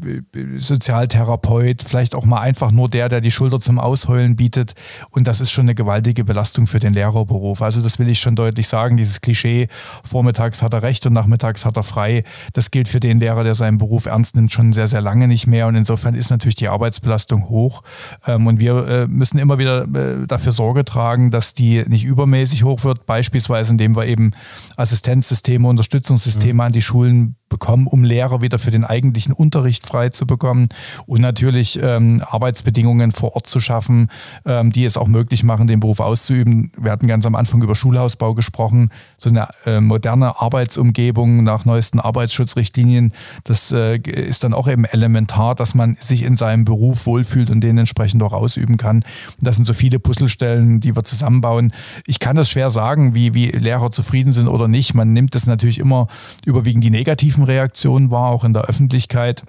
Sozialtherapeut, 0.57 1.83
vielleicht 1.83 2.15
auch 2.15 2.25
mal 2.25 2.39
einfach 2.39 2.71
nur 2.71 2.89
der, 2.89 3.09
der 3.09 3.21
die 3.21 3.31
Schulter 3.31 3.59
zum 3.59 3.79
Ausheulen 3.79 4.35
bietet. 4.35 4.73
Und 5.11 5.27
das 5.27 5.41
ist 5.41 5.51
schon 5.51 5.65
eine 5.65 5.75
gewaltige 5.75 6.23
Belastung 6.23 6.67
für 6.67 6.79
den 6.79 6.93
Lehrerberuf. 6.93 7.61
Also 7.61 7.81
das 7.81 7.99
will 7.99 8.09
ich 8.09 8.19
schon 8.19 8.35
deutlich 8.35 8.67
sagen. 8.67 8.97
Dieses 8.97 9.21
Klischee, 9.21 9.67
vormittags 10.03 10.61
hat 10.61 10.73
er 10.73 10.81
recht 10.83 11.05
und 11.05 11.13
nachmittags 11.13 11.65
hat 11.65 11.77
er 11.77 11.83
frei, 11.83 12.23
das 12.53 12.71
gilt 12.71 12.87
für 12.87 12.99
den 12.99 13.19
Lehrer, 13.19 13.43
der 13.43 13.55
seinen 13.55 13.77
Beruf 13.77 14.05
ernst 14.05 14.35
nimmt, 14.35 14.51
schon 14.51 14.73
sehr, 14.73 14.87
sehr 14.87 15.01
lange 15.01 15.27
nicht 15.27 15.47
mehr. 15.47 15.67
Und 15.67 15.75
insofern 15.75 16.15
ist 16.15 16.31
natürlich 16.31 16.55
die 16.55 16.67
Arbeitsbelastung 16.67 17.49
hoch. 17.49 17.83
Ähm, 18.25 18.47
und 18.47 18.59
wir 18.59 18.87
äh, 18.87 19.07
müssen 19.07 19.37
immer 19.37 19.59
wieder 19.59 19.83
äh, 19.83 20.25
dafür 20.27 20.51
Sorge 20.51 20.83
tragen, 20.83 21.31
dass 21.31 21.53
die 21.53 21.83
nicht 21.87 22.03
übermäßig 22.03 22.63
hoch 22.63 22.83
wird, 22.83 23.05
beispielsweise 23.05 23.71
indem 23.71 23.95
wir 23.95 24.07
eben 24.07 24.31
Assistenzsysteme, 24.77 25.67
Unterstützungssysteme 25.67 26.53
mhm. 26.53 26.59
an 26.61 26.71
die 26.71 26.81
Schulen 26.81 27.35
bekommen, 27.49 27.85
um 27.85 28.03
Lehrer 28.03 28.41
wieder 28.41 28.57
für 28.57 28.71
den 28.71 28.83
eigentlichen 28.83 29.31
Unterricht 29.31 29.85
frei 29.85 30.09
zu 30.09 30.22
bekommen 30.25 30.67
und 31.05 31.21
natürlich 31.21 31.79
ähm, 31.81 32.21
Arbeitsbedingungen 32.25 33.11
vor 33.11 33.35
Ort 33.35 33.47
zu 33.47 33.59
schaffen, 33.59 34.09
ähm, 34.45 34.71
die 34.71 34.85
es 34.85 34.97
auch 34.97 35.07
möglich 35.07 35.43
machen, 35.43 35.67
den 35.67 35.79
Beruf 35.79 35.99
auszuüben. 35.99 36.71
Wir 36.77 36.91
hatten 36.91 37.07
ganz 37.07 37.25
am 37.25 37.35
Anfang 37.35 37.61
über 37.61 37.75
Schulhausbau 37.75 38.33
gesprochen, 38.33 38.89
so 39.17 39.29
eine 39.29 39.47
äh, 39.65 39.81
moderne 39.81 40.39
Arbeitsumgebung 40.41 41.43
nach 41.43 41.65
neuesten 41.65 41.99
Arbeitsschutzrichtlinien. 41.99 43.13
Das 43.43 43.71
äh, 43.71 43.97
ist 43.97 44.43
dann 44.43 44.53
auch 44.53 44.67
eben 44.67 44.85
elementar, 44.85 45.55
dass 45.55 45.75
man 45.75 45.95
sich 45.95 46.23
in 46.23 46.37
seinem 46.37 46.65
Beruf 46.65 47.05
wohlfühlt 47.05 47.49
und 47.49 47.61
den 47.61 47.77
entsprechend 47.77 48.21
auch 48.23 48.33
ausüben 48.33 48.77
kann. 48.77 48.97
Und 48.97 49.47
das 49.47 49.55
sind 49.55 49.65
so 49.65 49.73
viele 49.73 49.99
Puzzlestellen, 49.99 50.79
die 50.79 50.95
wir 50.95 51.03
zusammenbauen. 51.03 51.73
Ich 52.05 52.19
kann 52.19 52.35
das 52.35 52.49
schwer 52.49 52.69
sagen, 52.69 53.15
wie, 53.15 53.33
wie 53.33 53.47
Lehrer 53.47 53.91
zufrieden 53.91 54.31
sind 54.31 54.47
oder 54.47 54.67
nicht. 54.67 54.93
Man 54.93 55.13
nimmt 55.13 55.35
das 55.35 55.47
natürlich 55.47 55.79
immer 55.79 56.07
überwiegend 56.45 56.83
die 56.83 56.89
negativen 56.89 57.43
Reaktion 57.43 58.11
war, 58.11 58.29
auch 58.29 58.43
in 58.43 58.53
der 58.53 58.63
Öffentlichkeit. 58.63 59.43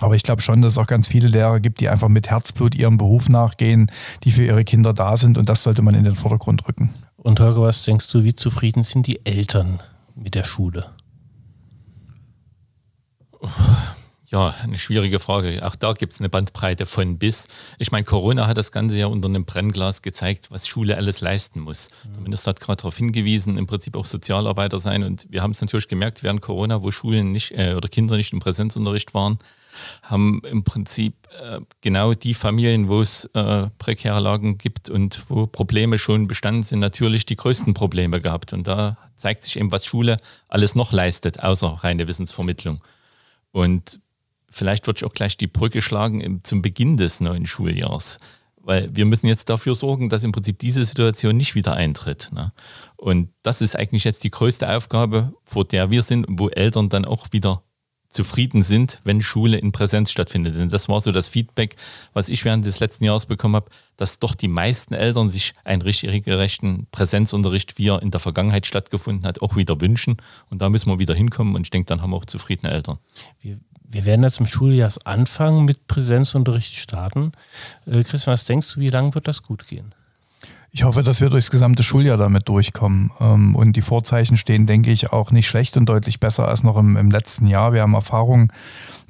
Aber 0.00 0.16
ich 0.16 0.22
glaube 0.22 0.42
schon, 0.42 0.62
dass 0.62 0.72
es 0.72 0.78
auch 0.78 0.86
ganz 0.86 1.08
viele 1.08 1.28
Lehrer 1.28 1.60
gibt, 1.60 1.80
die 1.80 1.88
einfach 1.88 2.08
mit 2.08 2.30
Herzblut 2.30 2.74
ihrem 2.74 2.96
Beruf 2.98 3.28
nachgehen, 3.28 3.90
die 4.24 4.30
für 4.30 4.44
ihre 4.44 4.64
Kinder 4.64 4.92
da 4.94 5.16
sind 5.16 5.38
und 5.38 5.48
das 5.48 5.62
sollte 5.62 5.82
man 5.82 5.94
in 5.94 6.04
den 6.04 6.16
Vordergrund 6.16 6.66
rücken. 6.66 6.90
Und 7.16 7.38
Holger, 7.40 7.62
was 7.62 7.84
denkst 7.84 8.10
du, 8.10 8.24
wie 8.24 8.34
zufrieden 8.34 8.82
sind 8.82 9.06
die 9.06 9.24
Eltern 9.24 9.80
mit 10.14 10.34
der 10.34 10.44
Schule? 10.44 10.90
Ja, 14.32 14.54
eine 14.62 14.78
schwierige 14.78 15.18
Frage. 15.18 15.64
Auch 15.64 15.76
da 15.76 15.92
gibt 15.92 16.14
es 16.14 16.20
eine 16.20 16.30
Bandbreite 16.30 16.86
von 16.86 17.18
bis. 17.18 17.48
Ich 17.78 17.92
meine, 17.92 18.04
Corona 18.04 18.46
hat 18.46 18.56
das 18.56 18.72
Ganze 18.72 18.96
ja 18.96 19.06
unter 19.06 19.28
einem 19.28 19.44
Brennglas 19.44 20.00
gezeigt, 20.00 20.50
was 20.50 20.66
Schule 20.66 20.96
alles 20.96 21.20
leisten 21.20 21.60
muss. 21.60 21.90
Mhm. 21.90 22.12
Der 22.14 22.22
Minister 22.22 22.48
hat 22.48 22.60
gerade 22.60 22.78
darauf 22.78 22.96
hingewiesen, 22.96 23.58
im 23.58 23.66
Prinzip 23.66 23.94
auch 23.94 24.06
Sozialarbeiter 24.06 24.78
sein. 24.78 25.04
Und 25.04 25.26
wir 25.30 25.42
haben 25.42 25.50
es 25.50 25.60
natürlich 25.60 25.86
gemerkt 25.86 26.22
während 26.22 26.40
Corona, 26.40 26.82
wo 26.82 26.90
Schulen 26.90 27.28
nicht 27.28 27.52
äh, 27.52 27.74
oder 27.76 27.90
Kinder 27.90 28.16
nicht 28.16 28.32
im 28.32 28.40
Präsenzunterricht 28.40 29.12
waren, 29.12 29.38
haben 30.02 30.42
im 30.44 30.64
Prinzip 30.64 31.14
äh, 31.40 31.60
genau 31.80 32.14
die 32.14 32.34
Familien, 32.34 32.88
wo 32.88 33.00
es 33.00 33.24
äh, 33.34 33.68
prekäre 33.78 34.20
Lagen 34.20 34.58
gibt 34.58 34.90
und 34.90 35.24
wo 35.28 35.46
Probleme 35.46 35.98
schon 35.98 36.28
bestanden 36.28 36.62
sind, 36.62 36.80
natürlich 36.80 37.26
die 37.26 37.36
größten 37.36 37.74
Probleme 37.74 38.20
gehabt. 38.20 38.52
Und 38.52 38.66
da 38.66 38.96
zeigt 39.16 39.44
sich 39.44 39.56
eben, 39.56 39.72
was 39.72 39.86
Schule 39.86 40.18
alles 40.48 40.74
noch 40.74 40.92
leistet, 40.92 41.40
außer 41.40 41.68
reine 41.68 42.08
Wissensvermittlung. 42.08 42.82
Und 43.50 44.00
vielleicht 44.50 44.86
würde 44.86 44.98
ich 44.98 45.04
auch 45.04 45.14
gleich 45.14 45.36
die 45.36 45.46
Brücke 45.46 45.82
schlagen 45.82 46.40
zum 46.42 46.62
Beginn 46.62 46.96
des 46.96 47.20
neuen 47.20 47.46
Schuljahrs. 47.46 48.18
Weil 48.64 48.94
wir 48.94 49.06
müssen 49.06 49.26
jetzt 49.26 49.50
dafür 49.50 49.74
sorgen, 49.74 50.08
dass 50.08 50.22
im 50.22 50.30
Prinzip 50.30 50.58
diese 50.60 50.84
Situation 50.84 51.36
nicht 51.36 51.56
wieder 51.56 51.74
eintritt. 51.74 52.30
Ne? 52.32 52.52
Und 52.96 53.30
das 53.42 53.60
ist 53.60 53.76
eigentlich 53.76 54.04
jetzt 54.04 54.22
die 54.22 54.30
größte 54.30 54.68
Aufgabe, 54.68 55.32
vor 55.44 55.64
der 55.64 55.90
wir 55.90 56.02
sind, 56.04 56.26
wo 56.28 56.48
Eltern 56.48 56.88
dann 56.88 57.04
auch 57.04 57.26
wieder 57.32 57.62
zufrieden 58.12 58.62
sind, 58.62 59.00
wenn 59.04 59.22
Schule 59.22 59.56
in 59.56 59.72
Präsenz 59.72 60.10
stattfindet. 60.10 60.54
Denn 60.56 60.68
das 60.68 60.88
war 60.88 61.00
so 61.00 61.12
das 61.12 61.28
Feedback, 61.28 61.76
was 62.12 62.28
ich 62.28 62.44
während 62.44 62.64
des 62.66 62.78
letzten 62.78 63.04
Jahres 63.04 63.26
bekommen 63.26 63.56
habe, 63.56 63.70
dass 63.96 64.18
doch 64.18 64.34
die 64.34 64.48
meisten 64.48 64.94
Eltern 64.94 65.30
sich 65.30 65.54
einen 65.64 65.82
richtig 65.82 66.24
gerechten 66.24 66.86
Präsenzunterricht, 66.92 67.78
wie 67.78 67.88
er 67.88 68.02
in 68.02 68.10
der 68.10 68.20
Vergangenheit 68.20 68.66
stattgefunden 68.66 69.26
hat, 69.26 69.40
auch 69.40 69.56
wieder 69.56 69.80
wünschen. 69.80 70.18
Und 70.50 70.60
da 70.60 70.68
müssen 70.68 70.90
wir 70.90 70.98
wieder 70.98 71.14
hinkommen 71.14 71.54
und 71.54 71.62
ich 71.62 71.70
denke, 71.70 71.86
dann 71.86 72.02
haben 72.02 72.10
wir 72.10 72.16
auch 72.16 72.26
zufriedene 72.26 72.70
Eltern. 72.72 72.98
Wir, 73.40 73.58
wir 73.82 74.04
werden 74.04 74.22
jetzt 74.22 74.40
im 74.40 74.46
Schuljahresanfang 74.46 75.64
mit 75.64 75.86
Präsenzunterricht 75.86 76.76
starten. 76.76 77.32
Äh, 77.86 78.02
Christian, 78.02 78.34
was 78.34 78.44
denkst 78.44 78.74
du, 78.74 78.80
wie 78.80 78.88
lange 78.88 79.14
wird 79.14 79.26
das 79.26 79.42
gut 79.42 79.66
gehen? 79.66 79.94
Ich 80.74 80.84
hoffe, 80.84 81.02
dass 81.02 81.20
wir 81.20 81.28
durchs 81.28 81.50
gesamte 81.50 81.82
Schuljahr 81.82 82.16
damit 82.16 82.48
durchkommen. 82.48 83.10
Ähm, 83.20 83.54
und 83.54 83.76
die 83.76 83.82
Vorzeichen 83.82 84.38
stehen, 84.38 84.66
denke 84.66 84.90
ich, 84.90 85.12
auch 85.12 85.30
nicht 85.30 85.46
schlecht 85.46 85.76
und 85.76 85.86
deutlich 85.86 86.18
besser 86.18 86.48
als 86.48 86.62
noch 86.62 86.78
im, 86.78 86.96
im 86.96 87.10
letzten 87.10 87.46
Jahr. 87.46 87.74
Wir 87.74 87.82
haben 87.82 87.92
Erfahrungen 87.92 88.48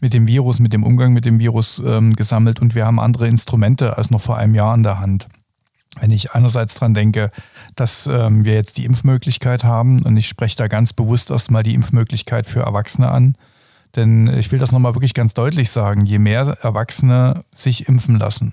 mit 0.01 0.13
dem 0.13 0.27
Virus, 0.27 0.59
mit 0.59 0.73
dem 0.73 0.83
Umgang 0.83 1.13
mit 1.13 1.25
dem 1.25 1.39
Virus 1.39 1.81
ähm, 1.87 2.17
gesammelt 2.17 2.61
und 2.61 2.75
wir 2.75 2.85
haben 2.85 2.99
andere 2.99 3.29
Instrumente 3.29 3.97
als 3.97 4.11
noch 4.11 4.21
vor 4.21 4.39
einem 4.39 4.57
Jahr 4.57 4.75
in 4.75 4.83
der 4.83 4.99
Hand. 4.99 5.29
Wenn 6.01 6.11
ich 6.11 6.33
einerseits 6.33 6.75
dran 6.75 6.95
denke, 6.95 7.31
dass 7.77 8.09
ähm, 8.09 8.45
wir 8.45 8.55
jetzt 8.55 8.77
die 8.77 8.85
Impfmöglichkeit 8.85 9.63
haben 9.63 10.03
und 10.03 10.17
ich 10.17 10.27
spreche 10.27 10.57
da 10.57 10.67
ganz 10.67 10.93
bewusst 10.93 11.31
erstmal 11.31 11.63
die 11.63 11.75
Impfmöglichkeit 11.75 12.49
für 12.49 12.61
Erwachsene 12.61 13.09
an, 13.09 13.37
denn 13.95 14.27
ich 14.27 14.51
will 14.51 14.59
das 14.59 14.73
nochmal 14.73 14.97
wirklich 14.97 15.15
ganz 15.15 15.33
deutlich 15.33 15.71
sagen, 15.71 16.07
je 16.07 16.19
mehr 16.19 16.57
Erwachsene 16.63 17.45
sich 17.53 17.87
impfen 17.89 18.19
lassen, 18.19 18.53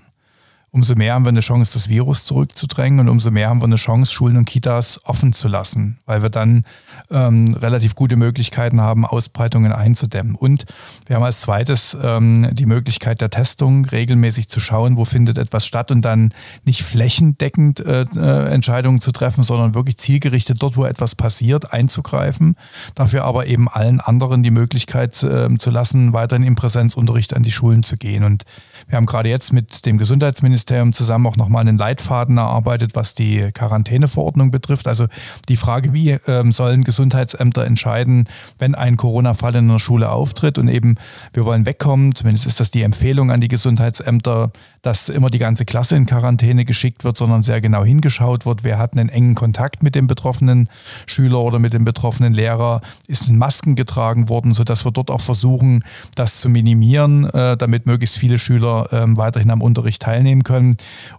umso 0.72 0.94
mehr 0.94 1.14
haben 1.14 1.24
wir 1.24 1.30
eine 1.30 1.40
Chance, 1.40 1.74
das 1.74 1.88
Virus 1.88 2.24
zurückzudrängen 2.24 3.00
und 3.00 3.08
umso 3.08 3.30
mehr 3.30 3.48
haben 3.48 3.60
wir 3.60 3.64
eine 3.64 3.76
Chance, 3.76 4.12
Schulen 4.12 4.36
und 4.36 4.44
Kitas 4.44 5.00
offen 5.04 5.32
zu 5.32 5.48
lassen, 5.48 5.98
weil 6.06 6.22
wir 6.22 6.28
dann 6.28 6.64
ähm, 7.10 7.54
relativ 7.54 7.96
gute 7.96 8.16
Möglichkeiten 8.16 8.80
haben, 8.80 9.04
Ausbreitungen 9.04 9.72
einzudämmen. 9.72 10.36
Und 10.36 10.66
wir 11.06 11.16
haben 11.16 11.24
als 11.24 11.40
zweites 11.40 11.96
ähm, 12.00 12.48
die 12.52 12.66
Möglichkeit 12.66 13.20
der 13.20 13.30
Testung, 13.30 13.84
regelmäßig 13.84 14.48
zu 14.48 14.60
schauen, 14.60 14.96
wo 14.96 15.04
findet 15.04 15.38
etwas 15.38 15.66
statt 15.66 15.90
und 15.90 16.02
dann 16.02 16.32
nicht 16.64 16.82
flächendeckend 16.82 17.80
äh, 17.80 18.06
äh, 18.14 18.52
Entscheidungen 18.52 19.00
zu 19.00 19.10
treffen, 19.10 19.42
sondern 19.42 19.74
wirklich 19.74 19.96
zielgerichtet 19.98 20.62
dort, 20.62 20.76
wo 20.76 20.84
etwas 20.84 21.16
passiert, 21.16 21.72
einzugreifen. 21.72 22.56
Dafür 22.94 23.24
aber 23.24 23.46
eben 23.46 23.68
allen 23.68 24.00
anderen 24.00 24.44
die 24.44 24.52
Möglichkeit 24.52 25.20
äh, 25.24 25.48
zu 25.58 25.70
lassen, 25.70 26.12
weiterhin 26.12 26.46
im 26.46 26.54
Präsenzunterricht 26.54 27.34
an 27.34 27.42
die 27.42 27.52
Schulen 27.52 27.82
zu 27.82 27.96
gehen. 27.96 28.22
Und 28.22 28.44
wir 28.86 28.96
haben 28.96 29.06
gerade 29.06 29.28
jetzt 29.28 29.52
mit 29.52 29.84
dem 29.84 29.98
Gesundheitsministerium 29.98 30.59
zusammen 30.66 31.26
auch 31.26 31.36
nochmal 31.36 31.62
einen 31.62 31.78
Leitfaden 31.78 32.36
erarbeitet, 32.36 32.94
was 32.94 33.14
die 33.14 33.50
Quarantäneverordnung 33.52 34.50
betrifft. 34.50 34.86
Also 34.86 35.06
die 35.48 35.56
Frage, 35.56 35.92
wie 35.92 36.10
ähm, 36.26 36.52
sollen 36.52 36.84
Gesundheitsämter 36.84 37.64
entscheiden, 37.64 38.28
wenn 38.58 38.74
ein 38.74 38.96
Corona-Fall 38.96 39.56
in 39.56 39.68
einer 39.68 39.78
Schule 39.78 40.10
auftritt 40.10 40.58
und 40.58 40.68
eben 40.68 40.96
wir 41.32 41.44
wollen 41.44 41.66
wegkommen, 41.66 42.14
zumindest 42.14 42.46
ist 42.46 42.60
das 42.60 42.70
die 42.70 42.82
Empfehlung 42.82 43.30
an 43.30 43.40
die 43.40 43.48
Gesundheitsämter, 43.48 44.52
dass 44.82 45.08
immer 45.08 45.30
die 45.30 45.38
ganze 45.38 45.64
Klasse 45.64 45.96
in 45.96 46.06
Quarantäne 46.06 46.64
geschickt 46.64 47.04
wird, 47.04 47.16
sondern 47.16 47.42
sehr 47.42 47.60
genau 47.60 47.84
hingeschaut 47.84 48.46
wird, 48.46 48.64
wer 48.64 48.78
hat 48.78 48.92
einen 48.92 49.08
engen 49.08 49.34
Kontakt 49.34 49.82
mit 49.82 49.94
dem 49.94 50.06
betroffenen 50.06 50.68
Schüler 51.06 51.40
oder 51.40 51.58
mit 51.58 51.72
dem 51.72 51.84
betroffenen 51.84 52.32
Lehrer, 52.32 52.80
ist 53.06 53.28
in 53.28 53.38
Masken 53.38 53.76
getragen 53.76 54.28
worden, 54.28 54.52
sodass 54.52 54.84
wir 54.84 54.92
dort 54.92 55.10
auch 55.10 55.20
versuchen, 55.20 55.84
das 56.14 56.40
zu 56.40 56.48
minimieren, 56.48 57.24
äh, 57.30 57.56
damit 57.56 57.86
möglichst 57.86 58.18
viele 58.18 58.38
Schüler 58.38 58.88
ähm, 58.92 59.16
weiterhin 59.16 59.50
am 59.50 59.62
Unterricht 59.62 60.02
teilnehmen 60.02 60.44
können. 60.44 60.49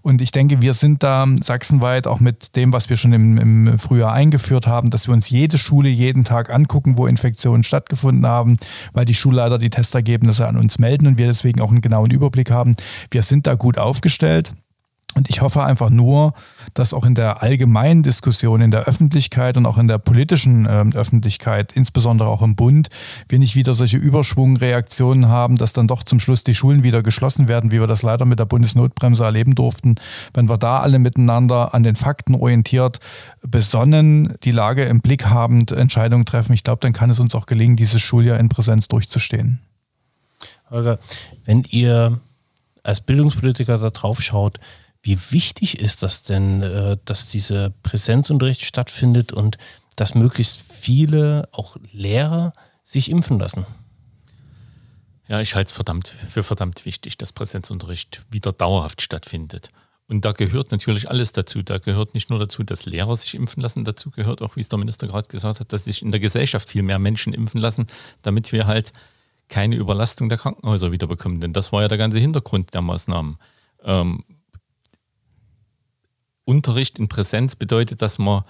Und 0.02 0.22
ich 0.22 0.32
denke, 0.32 0.62
wir 0.62 0.74
sind 0.74 1.04
da 1.04 1.26
sachsenweit 1.42 2.08
auch 2.08 2.20
mit 2.20 2.56
dem, 2.56 2.74
was 2.74 2.90
wir 2.90 2.98
schon 2.98 3.14
im, 3.14 3.38
im 3.38 3.80
Frühjahr 3.80 4.14
eingeführt 4.14 4.68
haben, 4.68 4.90
dass 4.90 5.08
wir 5.08 5.14
uns 5.14 5.30
jede 5.30 5.58
Schule 5.58 5.90
jeden 5.90 6.24
Tag 6.24 6.50
angucken, 6.50 6.98
wo 6.98 7.08
Infektionen 7.08 7.64
stattgefunden 7.64 8.26
haben, 8.26 8.58
weil 8.94 9.06
die 9.06 9.14
Schulleiter 9.14 9.58
die 9.58 9.70
Testergebnisse 9.70 10.48
an 10.48 10.58
uns 10.58 10.80
melden 10.80 11.08
und 11.08 11.18
wir 11.18 11.28
deswegen 11.28 11.62
auch 11.62 11.72
einen 11.72 11.82
genauen 11.82 12.12
Überblick 12.12 12.52
haben. 12.52 12.76
Wir 13.10 13.24
sind 13.24 13.48
da 13.48 13.56
gut 13.56 13.78
aufgestellt. 13.78 14.54
Und 15.14 15.30
ich 15.30 15.42
hoffe 15.42 15.64
einfach 15.64 15.90
nur, 15.90 16.34
dass 16.74 16.94
auch 16.94 17.06
in 17.06 17.16
der 17.16 17.44
allgemeinen 17.44 18.02
Diskussion, 18.02 18.62
in 18.62 18.72
der 18.72 18.86
Öffentlichkeit 18.86 19.58
und 19.58 19.66
auch 19.66 19.78
in 19.78 19.88
der 19.88 19.98
politischen 19.98 20.66
äh, 20.66 20.86
Öffentlichkeit, 20.96 21.74
insbesondere 21.74 22.30
auch 22.30 22.42
im 22.42 22.56
Bund, 22.56 22.90
wir 23.28 23.40
nicht 23.40 23.56
wieder 23.56 23.74
solche 23.74 23.98
Überschwungreaktionen 23.98 25.28
haben, 25.28 25.58
dass 25.58 25.74
dann 25.74 25.88
doch 25.88 26.04
zum 26.04 26.20
Schluss 26.20 26.44
die 26.44 26.56
Schulen 26.56 26.84
wieder 26.84 27.04
geschlossen 27.04 27.48
werden, 27.48 27.72
wie 27.72 27.80
wir 27.80 27.88
das 27.88 28.04
leider 28.04 28.26
mit 28.26 28.40
der 28.40 28.46
Bundesnotbremse 28.46 29.24
erleben 29.24 29.56
durften. 29.56 29.96
Wenn 30.34 30.48
wir 30.48 30.58
da 30.58 30.80
alle 30.80 31.00
miteinander 31.00 31.74
an 31.74 31.84
den 31.84 31.96
Fakten 31.96 32.36
orientiert, 32.36 33.00
besonnen, 33.46 34.34
die 34.44 34.52
Lage 34.52 34.84
im 34.84 35.02
Blick 35.02 35.26
habend 35.26 35.72
Entscheidungen 35.72 36.26
treffen, 36.26 36.54
ich 36.54 36.64
glaube, 36.64 36.80
dann 36.82 36.94
kann 36.94 37.10
es 37.10 37.20
uns 37.20 37.36
auch 37.36 37.48
gelingen, 37.48 37.76
dieses 37.76 38.02
Schuljahr 38.02 38.40
in 38.40 38.50
Präsenz 38.50 38.88
durchzustehen. 38.88 39.60
Holger, 40.70 41.00
wenn 41.46 41.64
ihr 41.70 42.22
als 42.84 43.02
Bildungspolitiker 43.02 43.78
da 43.78 43.90
drauf 43.90 44.22
schaut, 44.22 44.60
wie 45.04 45.18
wichtig 45.32 45.80
ist 45.80 46.04
das 46.04 46.24
denn, 46.24 46.62
äh, 46.62 46.98
dass 47.06 47.30
dieser 47.30 47.70
Präsenzunterricht 47.84 48.64
stattfindet 48.64 49.34
und 49.34 49.58
dass 49.96 50.16
möglichst 50.16 50.62
viele, 50.62 51.48
auch 51.52 51.78
Lehrer, 51.92 52.54
sich 52.84 53.10
impfen 53.10 53.40
lassen? 53.40 53.66
Ja, 55.28 55.40
ich 55.40 55.56
halte 55.56 55.70
es 55.70 55.74
verdammt, 55.74 56.08
für 56.08 56.44
verdammt 56.44 56.86
wichtig, 56.86 57.18
dass 57.18 57.32
Präsenzunterricht 57.32 58.26
wieder 58.30 58.52
dauerhaft 58.52 59.02
stattfindet. 59.02 59.70
Und 60.08 60.26
da 60.26 60.34
gehört 60.34 60.72
natürlich 60.72 61.10
alles 61.10 61.32
dazu. 61.32 61.62
Da 61.62 61.78
gehört 61.78 62.14
nicht 62.14 62.30
nur 62.30 62.38
dazu, 62.38 62.64
dass 62.64 62.86
Lehrer 62.86 63.16
sich 63.16 63.34
impfen 63.34 63.64
lassen, 63.64 63.86
dazu 63.86 64.12
gehört 64.12 64.42
auch, 64.42 64.58
wie 64.58 64.60
es 64.60 64.68
der 64.68 64.78
Minister 64.78 65.08
gerade 65.08 65.30
gesagt 65.30 65.62
hat, 65.62 65.72
dass 65.72 65.86
sich 65.86 66.02
in 66.02 66.12
der 66.12 66.20
Gesellschaft 66.20 66.68
viel 66.68 66.84
mehr 66.84 67.00
Menschen 67.00 67.34
impfen 67.34 67.62
lassen, 67.62 67.88
damit 68.22 68.52
wir 68.52 68.68
halt 68.68 68.92
keine 69.48 69.78
Überlastung 69.78 70.28
der 70.28 70.38
Krankenhäuser 70.38 70.92
wieder 70.92 71.08
bekommen. 71.08 71.40
Denn 71.40 71.54
das 71.54 71.72
war 71.72 71.82
ja 71.82 71.88
der 71.88 71.98
ganze 71.98 72.20
Hintergrund 72.20 72.74
der 72.74 72.82
Maßnahmen. 72.82 73.38
Ähm, 73.84 74.26
Unterricht 76.46 77.00
in 77.00 77.08
Präsenz 77.08 77.56
bedeutet, 77.56 78.02
dass 78.02 78.18
man 78.18 78.44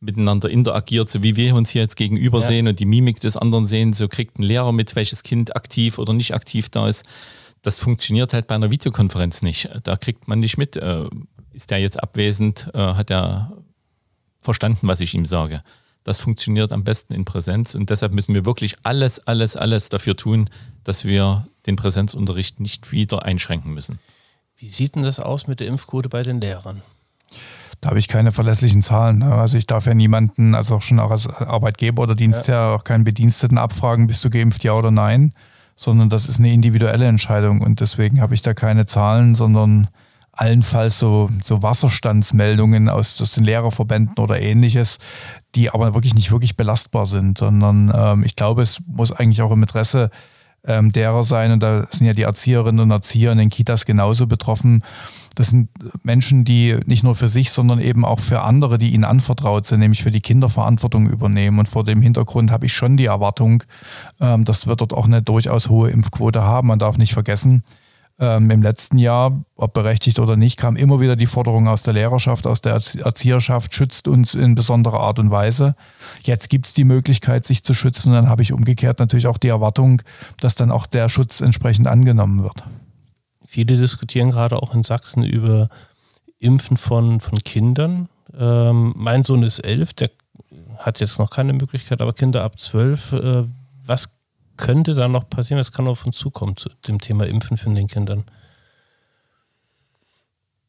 miteinander 0.00 0.50
interagiert, 0.50 1.08
so 1.08 1.22
wie 1.22 1.36
wir 1.36 1.54
uns 1.54 1.70
hier 1.70 1.82
jetzt 1.82 1.96
gegenüber 1.96 2.40
ja. 2.40 2.46
sehen 2.46 2.68
und 2.68 2.80
die 2.80 2.86
Mimik 2.86 3.20
des 3.20 3.36
anderen 3.36 3.66
sehen, 3.66 3.92
so 3.92 4.08
kriegt 4.08 4.38
ein 4.38 4.42
Lehrer 4.42 4.72
mit, 4.72 4.96
welches 4.96 5.22
Kind 5.22 5.54
aktiv 5.54 5.98
oder 5.98 6.12
nicht 6.12 6.34
aktiv 6.34 6.68
da 6.68 6.88
ist. 6.88 7.04
Das 7.62 7.78
funktioniert 7.78 8.32
halt 8.32 8.48
bei 8.48 8.56
einer 8.56 8.70
Videokonferenz 8.70 9.42
nicht. 9.42 9.70
Da 9.84 9.96
kriegt 9.96 10.26
man 10.26 10.40
nicht 10.40 10.58
mit, 10.58 10.76
äh, 10.76 11.08
ist 11.52 11.70
der 11.70 11.78
jetzt 11.78 12.02
abwesend, 12.02 12.68
äh, 12.74 12.78
hat 12.78 13.10
er 13.10 13.52
verstanden, 14.40 14.88
was 14.88 15.00
ich 15.00 15.14
ihm 15.14 15.24
sage. 15.24 15.62
Das 16.04 16.18
funktioniert 16.18 16.72
am 16.72 16.82
besten 16.82 17.14
in 17.14 17.24
Präsenz 17.24 17.76
und 17.76 17.88
deshalb 17.88 18.12
müssen 18.12 18.34
wir 18.34 18.44
wirklich 18.44 18.74
alles, 18.82 19.20
alles, 19.20 19.54
alles 19.54 19.88
dafür 19.88 20.16
tun, 20.16 20.50
dass 20.82 21.04
wir 21.04 21.46
den 21.66 21.76
Präsenzunterricht 21.76 22.58
nicht 22.58 22.90
wieder 22.90 23.24
einschränken 23.24 23.72
müssen. 23.72 24.00
Wie 24.56 24.68
sieht 24.68 24.96
denn 24.96 25.04
das 25.04 25.20
aus 25.20 25.46
mit 25.46 25.60
der 25.60 25.68
Impfquote 25.68 26.08
bei 26.08 26.24
den 26.24 26.40
Lehrern? 26.40 26.82
Da 27.80 27.90
habe 27.90 27.98
ich 27.98 28.06
keine 28.06 28.30
verlässlichen 28.30 28.80
Zahlen. 28.80 29.18
Ne? 29.18 29.34
Also 29.34 29.58
ich 29.58 29.66
darf 29.66 29.86
ja 29.86 29.94
niemanden, 29.94 30.54
also 30.54 30.76
auch 30.76 30.82
schon 30.82 31.00
auch 31.00 31.10
als 31.10 31.26
Arbeitgeber 31.28 32.04
oder 32.04 32.14
Dienstherr, 32.14 32.54
ja. 32.54 32.74
auch 32.74 32.84
keinen 32.84 33.02
Bediensteten 33.02 33.58
abfragen, 33.58 34.06
bist 34.06 34.24
du 34.24 34.30
geimpft, 34.30 34.62
ja 34.62 34.72
oder 34.74 34.92
nein, 34.92 35.32
sondern 35.74 36.08
das 36.08 36.28
ist 36.28 36.38
eine 36.38 36.52
individuelle 36.52 37.06
Entscheidung 37.06 37.60
und 37.60 37.80
deswegen 37.80 38.20
habe 38.20 38.34
ich 38.34 38.42
da 38.42 38.54
keine 38.54 38.86
Zahlen, 38.86 39.34
sondern 39.34 39.88
allenfalls 40.32 40.98
so, 40.98 41.28
so 41.42 41.62
Wasserstandsmeldungen 41.62 42.88
aus, 42.88 43.20
aus 43.20 43.32
den 43.32 43.44
Lehrerverbänden 43.44 44.16
oder 44.18 44.40
ähnliches, 44.40 44.98
die 45.54 45.70
aber 45.70 45.94
wirklich 45.94 46.14
nicht 46.14 46.30
wirklich 46.30 46.56
belastbar 46.56 47.06
sind, 47.06 47.38
sondern 47.38 47.92
ähm, 47.94 48.24
ich 48.24 48.34
glaube, 48.34 48.62
es 48.62 48.80
muss 48.86 49.12
eigentlich 49.12 49.42
auch 49.42 49.52
im 49.52 49.62
Interesse 49.62 50.10
ähm, 50.64 50.92
derer 50.92 51.24
sein, 51.24 51.52
und 51.52 51.62
da 51.62 51.86
sind 51.90 52.06
ja 52.06 52.14
die 52.14 52.22
Erzieherinnen 52.22 52.80
und 52.80 52.90
Erzieher 52.90 53.32
in 53.32 53.38
den 53.38 53.50
Kitas 53.50 53.84
genauso 53.84 54.26
betroffen, 54.26 54.82
das 55.34 55.50
sind 55.50 55.68
Menschen, 56.02 56.44
die 56.44 56.78
nicht 56.86 57.04
nur 57.04 57.14
für 57.14 57.28
sich, 57.28 57.50
sondern 57.50 57.80
eben 57.80 58.04
auch 58.04 58.20
für 58.20 58.42
andere, 58.42 58.78
die 58.78 58.92
ihnen 58.92 59.04
anvertraut 59.04 59.66
sind, 59.66 59.80
nämlich 59.80 60.02
für 60.02 60.10
die 60.10 60.20
Kinder 60.20 60.48
Verantwortung 60.48 61.08
übernehmen. 61.08 61.58
Und 61.58 61.68
vor 61.68 61.84
dem 61.84 62.02
Hintergrund 62.02 62.50
habe 62.50 62.66
ich 62.66 62.72
schon 62.72 62.96
die 62.96 63.06
Erwartung, 63.06 63.62
ähm, 64.20 64.44
dass 64.44 64.66
wir 64.66 64.76
dort 64.76 64.92
auch 64.92 65.06
eine 65.06 65.22
durchaus 65.22 65.68
hohe 65.68 65.90
Impfquote 65.90 66.42
haben. 66.42 66.68
Man 66.68 66.78
darf 66.78 66.98
nicht 66.98 67.12
vergessen, 67.12 67.62
ähm, 68.18 68.50
im 68.50 68.62
letzten 68.62 68.98
Jahr, 68.98 69.44
ob 69.56 69.72
berechtigt 69.72 70.18
oder 70.18 70.36
nicht, 70.36 70.56
kam 70.56 70.76
immer 70.76 71.00
wieder 71.00 71.16
die 71.16 71.26
Forderung 71.26 71.66
aus 71.66 71.82
der 71.82 71.94
Lehrerschaft, 71.94 72.46
aus 72.46 72.60
der 72.60 72.74
Erzieherschaft, 72.74 73.74
schützt 73.74 74.06
uns 74.06 74.34
in 74.34 74.54
besonderer 74.54 75.00
Art 75.00 75.18
und 75.18 75.30
Weise. 75.30 75.74
Jetzt 76.22 76.48
gibt 76.48 76.66
es 76.66 76.74
die 76.74 76.84
Möglichkeit, 76.84 77.44
sich 77.44 77.64
zu 77.64 77.74
schützen. 77.74 78.12
Dann 78.12 78.28
habe 78.28 78.42
ich 78.42 78.52
umgekehrt 78.52 78.98
natürlich 78.98 79.26
auch 79.26 79.38
die 79.38 79.48
Erwartung, 79.48 80.02
dass 80.40 80.54
dann 80.54 80.70
auch 80.70 80.86
der 80.86 81.08
Schutz 81.08 81.40
entsprechend 81.40 81.86
angenommen 81.86 82.42
wird. 82.42 82.64
Viele 83.52 83.76
diskutieren 83.76 84.30
gerade 84.30 84.56
auch 84.56 84.74
in 84.74 84.82
Sachsen 84.82 85.24
über 85.24 85.68
Impfen 86.38 86.78
von, 86.78 87.20
von 87.20 87.38
Kindern. 87.40 88.08
Ähm, 88.34 88.94
mein 88.96 89.24
Sohn 89.24 89.42
ist 89.42 89.58
elf, 89.58 89.92
der 89.92 90.10
hat 90.78 91.00
jetzt 91.00 91.18
noch 91.18 91.28
keine 91.28 91.52
Möglichkeit, 91.52 92.00
aber 92.00 92.14
Kinder 92.14 92.44
ab 92.44 92.58
zwölf, 92.58 93.12
äh, 93.12 93.44
was 93.84 94.16
könnte 94.56 94.94
da 94.94 95.06
noch 95.06 95.28
passieren? 95.28 95.60
Was 95.60 95.70
kann 95.70 95.86
auf 95.86 96.06
uns 96.06 96.16
zukommen 96.16 96.56
zu 96.56 96.70
dem 96.88 96.98
Thema 96.98 97.26
Impfen 97.26 97.58
von 97.58 97.74
den 97.74 97.88
Kindern? 97.88 98.24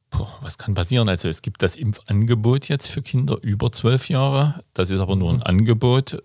Puh, 0.10 0.28
was 0.41 0.58
kann 0.58 0.74
passieren? 0.74 1.08
Also 1.08 1.30
es 1.30 1.41
gibt 1.41 1.63
das 1.63 1.78
Impfangebot 1.78 2.67
jetzt 2.67 2.89
für 2.89 3.02
Kinder 3.02 3.38
über 3.41 3.72
zwölf 3.72 4.10
Jahre. 4.10 4.62
Das 4.74 4.89
ist 4.89 5.00
aber 5.00 5.15
nur 5.15 5.32
ein. 5.32 5.41
Angebot 5.41 6.22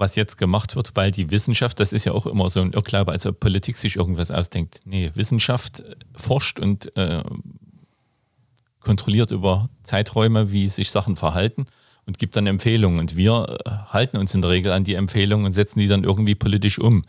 was 0.00 0.16
jetzt 0.16 0.38
gemacht 0.38 0.76
wird, 0.76 0.92
weil 0.94 1.10
die 1.10 1.30
Wissenschaft, 1.30 1.78
das 1.78 1.92
ist 1.92 2.04
ja 2.04 2.12
auch 2.12 2.26
immer 2.26 2.48
so 2.48 2.60
ein 2.60 2.72
Irrglaube, 2.72 3.12
als 3.12 3.26
ob 3.26 3.38
Politik 3.38 3.76
sich 3.76 3.96
irgendwas 3.96 4.30
ausdenkt. 4.30 4.80
Nee, 4.84 5.10
Wissenschaft 5.14 5.80
äh, 5.80 5.94
forscht 6.16 6.58
und 6.58 6.96
äh, 6.96 7.22
kontrolliert 8.80 9.30
über 9.30 9.68
Zeiträume, 9.82 10.52
wie 10.52 10.68
sich 10.68 10.90
Sachen 10.90 11.16
verhalten 11.16 11.66
und 12.06 12.18
gibt 12.18 12.34
dann 12.36 12.46
Empfehlungen. 12.46 12.98
Und 12.98 13.16
wir 13.16 13.58
äh, 13.64 13.70
halten 13.92 14.16
uns 14.16 14.34
in 14.34 14.42
der 14.42 14.50
Regel 14.50 14.72
an 14.72 14.84
die 14.84 14.94
Empfehlungen 14.94 15.46
und 15.46 15.52
setzen 15.52 15.78
die 15.78 15.88
dann 15.88 16.04
irgendwie 16.04 16.34
politisch 16.34 16.78
um. 16.78 17.04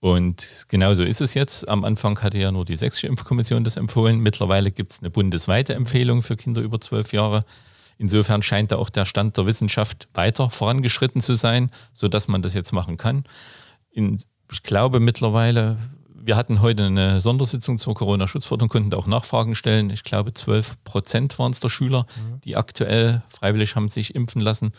Und 0.00 0.46
genauso 0.68 1.02
ist 1.02 1.20
es 1.20 1.34
jetzt. 1.34 1.68
Am 1.68 1.84
Anfang 1.84 2.18
hatte 2.22 2.38
ja 2.38 2.50
nur 2.50 2.64
die 2.64 2.76
Sächsische 2.76 3.06
Impfkommission 3.06 3.64
das 3.64 3.76
empfohlen. 3.76 4.20
Mittlerweile 4.20 4.70
gibt 4.70 4.92
es 4.92 5.00
eine 5.00 5.10
bundesweite 5.10 5.74
Empfehlung 5.74 6.22
für 6.22 6.36
Kinder 6.36 6.62
über 6.62 6.80
zwölf 6.80 7.12
Jahre. 7.12 7.44
Insofern 8.00 8.42
scheint 8.42 8.72
da 8.72 8.76
auch 8.76 8.88
der 8.88 9.04
Stand 9.04 9.36
der 9.36 9.44
Wissenschaft 9.44 10.08
weiter 10.14 10.48
vorangeschritten 10.48 11.20
zu 11.20 11.34
sein, 11.34 11.70
sodass 11.92 12.28
man 12.28 12.40
das 12.40 12.54
jetzt 12.54 12.72
machen 12.72 12.96
kann. 12.96 13.24
In, 13.90 14.18
ich 14.50 14.62
glaube 14.62 15.00
mittlerweile, 15.00 15.76
wir 16.08 16.34
hatten 16.34 16.62
heute 16.62 16.86
eine 16.86 17.20
Sondersitzung 17.20 17.76
zur 17.76 17.94
Corona-Schutzverordnung, 17.94 18.70
konnten 18.70 18.88
da 18.88 18.96
auch 18.96 19.06
Nachfragen 19.06 19.54
stellen. 19.54 19.90
Ich 19.90 20.02
glaube, 20.02 20.32
12 20.32 20.82
Prozent 20.82 21.38
waren 21.38 21.52
es 21.52 21.60
der 21.60 21.68
Schüler, 21.68 22.06
mhm. 22.16 22.40
die 22.40 22.56
aktuell 22.56 23.20
freiwillig 23.28 23.76
haben 23.76 23.90
sich 23.90 24.14
impfen 24.14 24.40
lassen. 24.40 24.72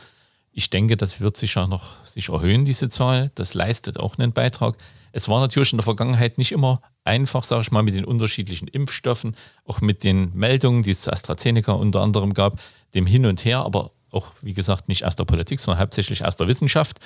Ich 0.51 0.71
denke, 0.71 0.97
das 0.97 1.21
wird 1.21 1.37
sich 1.37 1.53
ja 1.53 1.67
noch 1.67 2.03
sich 2.03 2.29
erhöhen, 2.29 2.65
diese 2.65 2.89
Zahl. 2.89 3.31
Das 3.35 3.53
leistet 3.53 3.99
auch 3.99 4.17
einen 4.17 4.33
Beitrag. 4.33 4.77
Es 5.11 5.29
war 5.29 5.39
natürlich 5.41 5.73
in 5.73 5.77
der 5.77 5.83
Vergangenheit 5.83 6.39
nicht 6.39 6.53
immer 6.53 6.81
einfach, 7.03 7.43
sage 7.43 7.61
ich 7.61 7.71
mal, 7.71 7.83
mit 7.83 7.93
den 7.93 8.05
unterschiedlichen 8.05 8.67
Impfstoffen, 8.67 9.35
auch 9.65 9.79
mit 9.79 10.03
den 10.03 10.33
Meldungen, 10.33 10.81
die 10.81 10.91
es 10.91 11.01
zu 11.01 11.13
AstraZeneca 11.13 11.73
unter 11.73 12.01
anderem 12.01 12.33
gab, 12.33 12.59
dem 12.93 13.05
Hin 13.05 13.25
und 13.25 13.45
Her, 13.45 13.59
aber 13.59 13.91
auch, 14.11 14.27
wie 14.41 14.53
gesagt, 14.53 14.87
nicht 14.87 15.05
aus 15.05 15.15
der 15.15 15.25
Politik, 15.25 15.59
sondern 15.59 15.79
hauptsächlich 15.79 16.25
aus 16.25 16.35
der 16.35 16.47
Wissenschaft, 16.47 16.99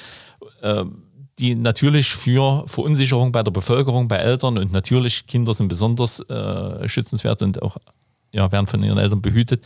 äh, 0.61 0.83
die 1.39 1.55
natürlich 1.55 2.13
für 2.13 2.63
Verunsicherung 2.67 3.31
bei 3.31 3.43
der 3.43 3.51
Bevölkerung, 3.51 4.07
bei 4.07 4.17
Eltern 4.17 4.57
und 4.57 4.71
natürlich 4.71 5.25
Kinder 5.27 5.53
sind 5.53 5.67
besonders 5.67 6.21
äh, 6.21 6.87
schützenswert 6.87 7.41
und 7.41 7.61
auch 7.61 7.77
ja, 8.31 8.51
werden 8.51 8.67
von 8.67 8.83
ihren 8.83 8.97
Eltern 8.97 9.21
behütet, 9.21 9.65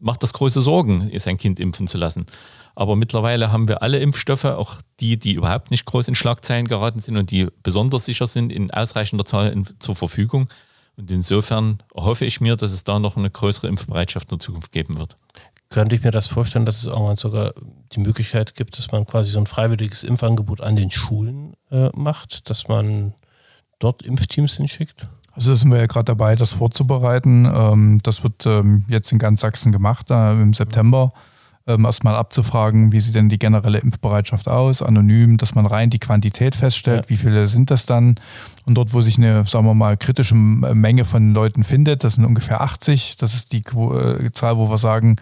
macht 0.00 0.22
das 0.22 0.32
große 0.32 0.60
Sorgen, 0.60 1.10
sein 1.18 1.36
Kind 1.36 1.58
impfen 1.60 1.86
zu 1.86 1.98
lassen. 1.98 2.26
Aber 2.74 2.94
mittlerweile 2.94 3.50
haben 3.50 3.66
wir 3.66 3.82
alle 3.82 3.98
Impfstoffe, 3.98 4.44
auch 4.44 4.76
die, 5.00 5.18
die 5.18 5.32
überhaupt 5.32 5.72
nicht 5.72 5.84
groß 5.84 6.06
in 6.08 6.14
Schlagzeilen 6.14 6.68
geraten 6.68 7.00
sind 7.00 7.16
und 7.16 7.30
die 7.32 7.48
besonders 7.64 8.04
sicher 8.04 8.28
sind, 8.28 8.52
in 8.52 8.70
ausreichender 8.70 9.24
Zahl 9.24 9.50
in, 9.50 9.66
zur 9.80 9.96
Verfügung. 9.96 10.48
Und 10.98 11.10
insofern 11.12 11.78
hoffe 11.94 12.24
ich 12.24 12.40
mir, 12.40 12.56
dass 12.56 12.72
es 12.72 12.82
da 12.82 12.98
noch 12.98 13.16
eine 13.16 13.30
größere 13.30 13.68
Impfbereitschaft 13.68 14.32
in 14.32 14.38
der 14.38 14.44
Zukunft 14.44 14.72
geben 14.72 14.98
wird. 14.98 15.16
Könnte 15.70 15.94
ich 15.94 16.02
mir 16.02 16.10
das 16.10 16.26
vorstellen, 16.26 16.66
dass 16.66 16.78
es 16.78 16.86
irgendwann 16.86 17.16
sogar 17.16 17.52
die 17.92 18.00
Möglichkeit 18.00 18.54
gibt, 18.54 18.76
dass 18.78 18.90
man 18.90 19.06
quasi 19.06 19.30
so 19.30 19.38
ein 19.38 19.46
freiwilliges 19.46 20.02
Impfangebot 20.02 20.60
an 20.60 20.74
den 20.74 20.90
Schulen 20.90 21.54
äh, 21.70 21.90
macht, 21.94 22.50
dass 22.50 22.66
man 22.66 23.14
dort 23.78 24.02
Impfteams 24.02 24.56
hinschickt? 24.56 25.02
Also 25.32 25.54
sind 25.54 25.70
wir 25.70 25.78
ja 25.78 25.86
gerade 25.86 26.06
dabei, 26.06 26.34
das 26.34 26.54
vorzubereiten. 26.54 27.44
Ähm, 27.46 28.00
das 28.02 28.24
wird 28.24 28.44
ähm, 28.46 28.84
jetzt 28.88 29.12
in 29.12 29.20
ganz 29.20 29.40
Sachsen 29.40 29.70
gemacht, 29.70 30.10
im 30.10 30.52
September. 30.52 31.12
Ähm, 31.68 31.84
erstmal 31.84 32.16
abzufragen, 32.16 32.90
wie 32.92 33.00
sieht 33.00 33.14
denn 33.14 33.28
die 33.28 33.38
generelle 33.38 33.78
Impfbereitschaft 33.78 34.48
aus, 34.48 34.82
anonym, 34.82 35.36
dass 35.36 35.54
man 35.54 35.66
rein 35.66 35.90
die 35.90 35.98
Quantität 35.98 36.56
feststellt, 36.56 37.04
ja. 37.04 37.10
wie 37.10 37.16
viele 37.16 37.46
sind 37.46 37.70
das 37.70 37.86
dann. 37.86 38.16
Und 38.64 38.74
dort, 38.74 38.92
wo 38.92 39.00
sich 39.00 39.16
eine, 39.16 39.46
sagen 39.46 39.64
wir 39.64 39.74
mal, 39.74 39.96
kritische 39.96 40.34
Menge 40.34 41.04
von 41.04 41.32
Leuten 41.32 41.64
findet, 41.64 42.04
das 42.04 42.14
sind 42.14 42.24
ungefähr 42.26 42.60
80, 42.60 43.16
das 43.16 43.34
ist 43.34 43.52
die 43.52 43.62
äh, 43.62 44.30
Zahl, 44.32 44.58
wo 44.58 44.68
wir 44.68 44.76
sagen, 44.76 45.16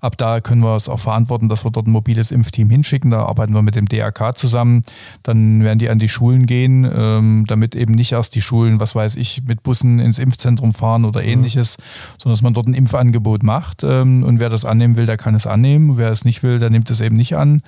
ab 0.00 0.16
da 0.16 0.40
können 0.40 0.62
wir 0.62 0.76
es 0.76 0.88
auch 0.88 1.00
verantworten, 1.00 1.48
dass 1.48 1.64
wir 1.64 1.70
dort 1.70 1.86
ein 1.86 1.90
mobiles 1.90 2.30
Impfteam 2.30 2.70
hinschicken. 2.70 3.10
Da 3.10 3.24
arbeiten 3.24 3.54
wir 3.54 3.62
mit 3.62 3.74
dem 3.74 3.86
DRK 3.86 4.36
zusammen. 4.36 4.82
Dann 5.22 5.62
werden 5.62 5.78
die 5.78 5.88
an 5.88 5.98
die 5.98 6.08
Schulen 6.08 6.46
gehen, 6.46 6.88
ähm, 6.94 7.44
damit 7.46 7.74
eben 7.74 7.94
nicht 7.94 8.12
erst 8.12 8.34
die 8.34 8.40
Schulen, 8.40 8.78
was 8.80 8.94
weiß 8.94 9.16
ich, 9.16 9.42
mit 9.46 9.62
Bussen 9.62 9.98
ins 9.98 10.18
Impfzentrum 10.18 10.72
fahren 10.72 11.04
oder 11.04 11.22
mhm. 11.22 11.28
ähnliches, 11.28 11.78
mhm. 11.78 11.82
sondern 12.18 12.34
dass 12.34 12.42
man 12.42 12.54
dort 12.54 12.68
ein 12.68 12.74
Impfangebot 12.74 13.42
macht. 13.42 13.82
Ähm, 13.82 14.22
und 14.22 14.40
wer 14.40 14.48
das 14.48 14.64
annehmen 14.64 14.96
will, 14.96 15.06
der 15.06 15.16
kann 15.16 15.34
es 15.34 15.46
annehmen. 15.46 15.91
Wer 15.96 16.10
es 16.10 16.24
nicht 16.24 16.42
will, 16.42 16.58
der 16.58 16.70
nimmt 16.70 16.90
es 16.90 17.00
eben 17.00 17.16
nicht 17.16 17.36
an. 17.36 17.62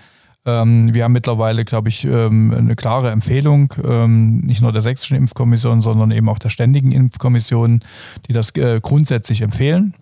Ähm, 0.47 0.93
wir 0.93 1.05
haben 1.05 1.13
mittlerweile, 1.13 1.65
glaube 1.65 1.89
ich, 1.89 2.05
ähm, 2.05 2.53
eine 2.53 2.77
klare 2.77 3.11
Empfehlung, 3.11 3.73
ähm, 3.83 4.41
nicht 4.41 4.61
nur 4.61 4.73
der 4.73 4.83
sächsischen 4.83 5.17
Impfkommission, 5.17 5.81
sondern 5.81 6.11
eben 6.11 6.29
auch 6.29 6.39
der 6.39 6.51
ständigen 6.51 6.93
Impfkommission, 6.93 7.81
die 8.29 8.33
das 8.33 8.55
äh, 8.57 8.81
grundsätzlich 8.83 9.41
empfehlen. 9.41 9.95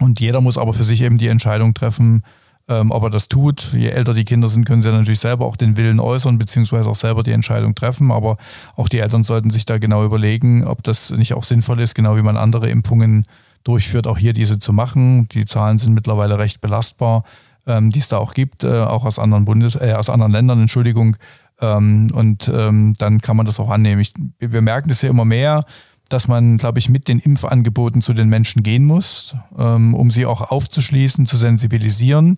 Und 0.00 0.20
jeder 0.20 0.40
muss 0.40 0.58
aber 0.58 0.74
für 0.74 0.84
sich 0.84 1.02
eben 1.02 1.18
die 1.18 1.28
Entscheidung 1.28 1.74
treffen, 1.74 2.24
ob 2.66 3.02
er 3.02 3.10
das 3.10 3.28
tut. 3.28 3.74
Je 3.74 3.90
älter 3.90 4.14
die 4.14 4.24
Kinder 4.24 4.48
sind, 4.48 4.64
können 4.64 4.80
sie 4.80 4.90
natürlich 4.90 5.20
selber 5.20 5.44
auch 5.44 5.56
den 5.56 5.76
Willen 5.76 6.00
äußern, 6.00 6.38
beziehungsweise 6.38 6.88
auch 6.88 6.94
selber 6.96 7.22
die 7.22 7.30
Entscheidung 7.30 7.74
treffen. 7.74 8.10
Aber 8.10 8.38
auch 8.74 8.88
die 8.88 9.00
Eltern 9.00 9.22
sollten 9.22 9.50
sich 9.50 9.66
da 9.66 9.76
genau 9.76 10.02
überlegen, 10.02 10.64
ob 10.64 10.82
das 10.82 11.10
nicht 11.10 11.34
auch 11.34 11.44
sinnvoll 11.44 11.78
ist, 11.80 11.94
genau 11.94 12.16
wie 12.16 12.22
man 12.22 12.38
andere 12.38 12.70
Impfungen 12.70 13.26
durchführt, 13.64 14.06
auch 14.06 14.16
hier 14.16 14.32
diese 14.32 14.58
zu 14.58 14.72
machen. 14.72 15.28
Die 15.28 15.44
Zahlen 15.44 15.78
sind 15.78 15.92
mittlerweile 15.92 16.38
recht 16.38 16.62
belastbar 16.62 17.24
ähm, 17.66 17.90
die 17.90 18.00
es 18.00 18.08
da 18.08 18.18
auch 18.18 18.34
gibt, 18.34 18.64
äh, 18.64 18.82
auch 18.82 19.04
aus 19.04 19.18
anderen 19.18 19.44
Bundes, 19.44 19.74
äh, 19.76 19.94
aus 19.94 20.10
anderen 20.10 20.32
Ländern, 20.32 20.60
Entschuldigung. 20.60 21.16
Ähm, 21.60 22.10
und 22.12 22.50
ähm, 22.52 22.94
dann 22.98 23.20
kann 23.20 23.36
man 23.36 23.46
das 23.46 23.60
auch 23.60 23.70
annehmen. 23.70 24.00
Ich, 24.00 24.12
wir 24.38 24.60
merken 24.60 24.88
das 24.88 25.02
ja 25.02 25.10
immer 25.10 25.24
mehr, 25.24 25.64
dass 26.08 26.28
man, 26.28 26.58
glaube 26.58 26.78
ich, 26.78 26.88
mit 26.88 27.08
den 27.08 27.18
Impfangeboten 27.18 28.02
zu 28.02 28.12
den 28.12 28.28
Menschen 28.28 28.62
gehen 28.62 28.84
muss, 28.84 29.34
ähm, 29.58 29.94
um 29.94 30.10
sie 30.10 30.26
auch 30.26 30.50
aufzuschließen, 30.50 31.26
zu 31.26 31.36
sensibilisieren. 31.36 32.36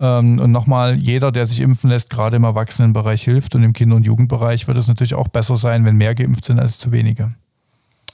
Ähm, 0.00 0.40
und 0.40 0.50
nochmal, 0.50 0.96
jeder, 0.96 1.30
der 1.30 1.46
sich 1.46 1.60
impfen 1.60 1.90
lässt, 1.90 2.10
gerade 2.10 2.36
im 2.36 2.44
Erwachsenenbereich 2.44 3.22
hilft 3.22 3.54
und 3.54 3.62
im 3.62 3.72
Kinder- 3.72 3.96
und 3.96 4.06
Jugendbereich 4.06 4.66
wird 4.66 4.78
es 4.78 4.88
natürlich 4.88 5.14
auch 5.14 5.28
besser 5.28 5.56
sein, 5.56 5.84
wenn 5.84 5.96
mehr 5.96 6.14
geimpft 6.14 6.44
sind 6.44 6.58
als 6.58 6.78
zu 6.78 6.90
wenige. 6.90 7.34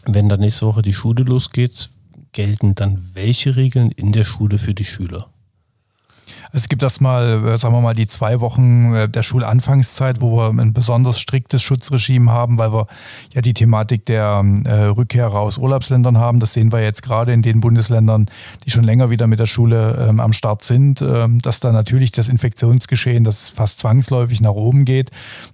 Wenn 0.04 0.28
dann 0.28 0.40
nächste 0.40 0.66
Woche 0.66 0.82
die 0.82 0.92
Schule 0.92 1.24
losgeht, 1.24 1.90
gelten 2.32 2.74
dann 2.74 3.10
welche 3.14 3.56
Regeln 3.56 3.90
in 3.90 4.12
der 4.12 4.24
Schule 4.24 4.58
für 4.58 4.74
die 4.74 4.84
Schüler? 4.84 5.29
Es 6.52 6.68
gibt 6.68 6.82
erstmal, 6.82 7.44
äh, 7.46 7.58
sagen 7.58 7.74
wir 7.74 7.80
mal, 7.80 7.94
die 7.94 8.06
zwei 8.06 8.40
Wochen 8.40 8.94
äh, 8.94 9.08
der 9.08 9.22
Schulanfangszeit, 9.22 10.20
wo 10.20 10.36
wir 10.36 10.50
ein 10.50 10.72
besonders 10.72 11.20
striktes 11.20 11.62
Schutzregime 11.62 12.30
haben, 12.32 12.58
weil 12.58 12.72
wir 12.72 12.86
ja 13.32 13.40
die 13.40 13.54
Thematik 13.54 14.06
der 14.06 14.44
äh, 14.64 14.84
Rückkehrer 14.86 15.38
aus 15.38 15.58
Urlaubsländern 15.58 16.18
haben. 16.18 16.40
Das 16.40 16.52
sehen 16.52 16.72
wir 16.72 16.82
jetzt 16.82 17.02
gerade 17.02 17.32
in 17.32 17.42
den 17.42 17.60
Bundesländern, 17.60 18.26
die 18.64 18.70
schon 18.70 18.84
länger 18.84 19.10
wieder 19.10 19.26
mit 19.26 19.38
der 19.38 19.46
Schule 19.46 20.08
ähm, 20.08 20.18
am 20.18 20.32
Start 20.32 20.62
sind, 20.62 21.02
ähm, 21.02 21.38
dass 21.40 21.60
da 21.60 21.70
natürlich 21.70 22.10
das 22.10 22.28
Infektionsgeschehen, 22.28 23.22
das 23.22 23.48
fast 23.48 23.78
zwangsläufig 23.78 24.40
nach 24.40 24.50
oben 24.50 24.84
geht. 24.84 25.10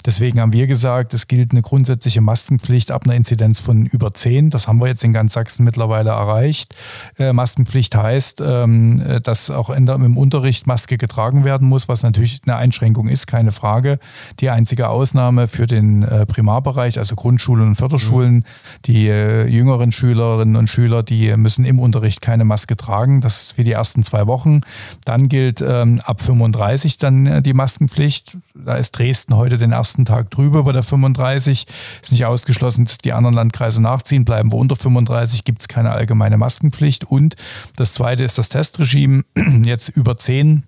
Deswegen 0.07 0.41
haben 0.41 0.53
wir 0.53 0.67
gesagt, 0.67 1.13
es 1.13 1.29
gilt 1.29 1.53
eine 1.53 1.63
grundsätzliche 1.63 2.23
Maskenpflicht 2.23 2.91
ab 2.91 3.05
einer 3.05 3.15
Inzidenz 3.15 3.61
von 3.61 3.85
über 3.85 4.15
10. 4.15 4.49
Das 4.51 4.67
haben 4.67 4.81
wir 4.81 4.87
jetzt 4.87 5.05
in 5.05 5.13
ganz 5.13 5.35
Sachsen 5.35 5.65
mittlerweile 5.65 6.11
erreicht. 6.11 6.75
Äh, 7.19 7.35
Maskenpflicht 7.35 7.95
heißt, 7.95 8.41
ähm, 8.41 9.01
äh, 9.01 9.21
dass 9.21 9.51
auch 9.51 9.69
in 9.71 9.87
im 9.87 10.17
Unterricht 10.17 10.67
Masken 10.67 10.86
Maske 10.87 10.99
getragen 10.99 11.45
werden 11.45 11.69
muss, 11.69 11.89
was 11.89 12.05
natürlich 12.05 12.43
eine 12.47 12.57
Einschränkung 12.57 13.09
ist, 13.09 13.27
keine 13.27 13.51
Frage. 13.51 13.99
Die 14.39 14.51
einzige 14.51 14.89
Ausnahme 14.89 15.49
für 15.49 15.67
den 15.67 16.05
äh, 16.05 16.27
Primarbereich, 16.27 17.01
also 17.01 17.17
Grundschulen 17.17 17.69
und 17.69 17.75
Förderschulen, 17.75 18.35
mhm. 18.35 18.45
die 18.85 19.09
äh, 19.09 19.49
jüngeren 19.49 19.91
Schülerinnen 19.91 20.55
und 20.55 20.71
Schüler, 20.71 21.03
die 21.03 21.37
müssen 21.37 21.65
im 21.65 21.81
Unterricht 21.81 22.21
keine 22.21 22.45
Maske 22.45 22.77
tragen. 22.77 23.21
Das 23.21 23.43
ist 23.43 23.53
für 23.55 23.65
die 23.65 23.73
ersten 23.73 24.05
zwei 24.05 24.29
Wochen. 24.29 24.61
Dann 25.05 25.29
gilt 25.29 25.61
ähm, 25.61 26.01
ab 26.05 26.21
35 26.21 26.99
dann 26.99 27.27
äh, 27.27 27.43
die 27.43 27.53
Maskenpflicht. 27.53 28.37
Da 28.55 28.75
ist 28.77 28.93
Dresden 28.93 29.35
heute 29.35 29.59
den 29.59 29.73
ersten 29.73 30.05
Tag 30.05 30.31
drüber 30.31 30.63
bei 30.63 30.73
der 30.73 30.85
35. 30.85 31.67
Ist 32.01 32.13
nicht 32.13 32.27
ausgeschlossen, 32.27 32.85
dass 32.85 32.99
die 32.99 33.13
anderen 33.13 33.35
Landkreise 33.35 33.83
nachziehen. 33.83 34.25
Bleiben 34.25 34.53
wir 34.53 34.59
unter 34.59 34.77
35, 34.77 35.43
gibt 35.43 35.63
es 35.63 35.69
keine 35.69 35.91
allgemeine 35.91 36.37
Maskenpflicht. 36.37 37.05
Und 37.05 37.35
das 37.75 37.95
zweite 37.95 38.23
ist 38.23 38.39
das 38.39 38.51
Testregime. 38.51 39.25
Jetzt 39.65 39.89
über 39.89 40.17
10 40.17 40.63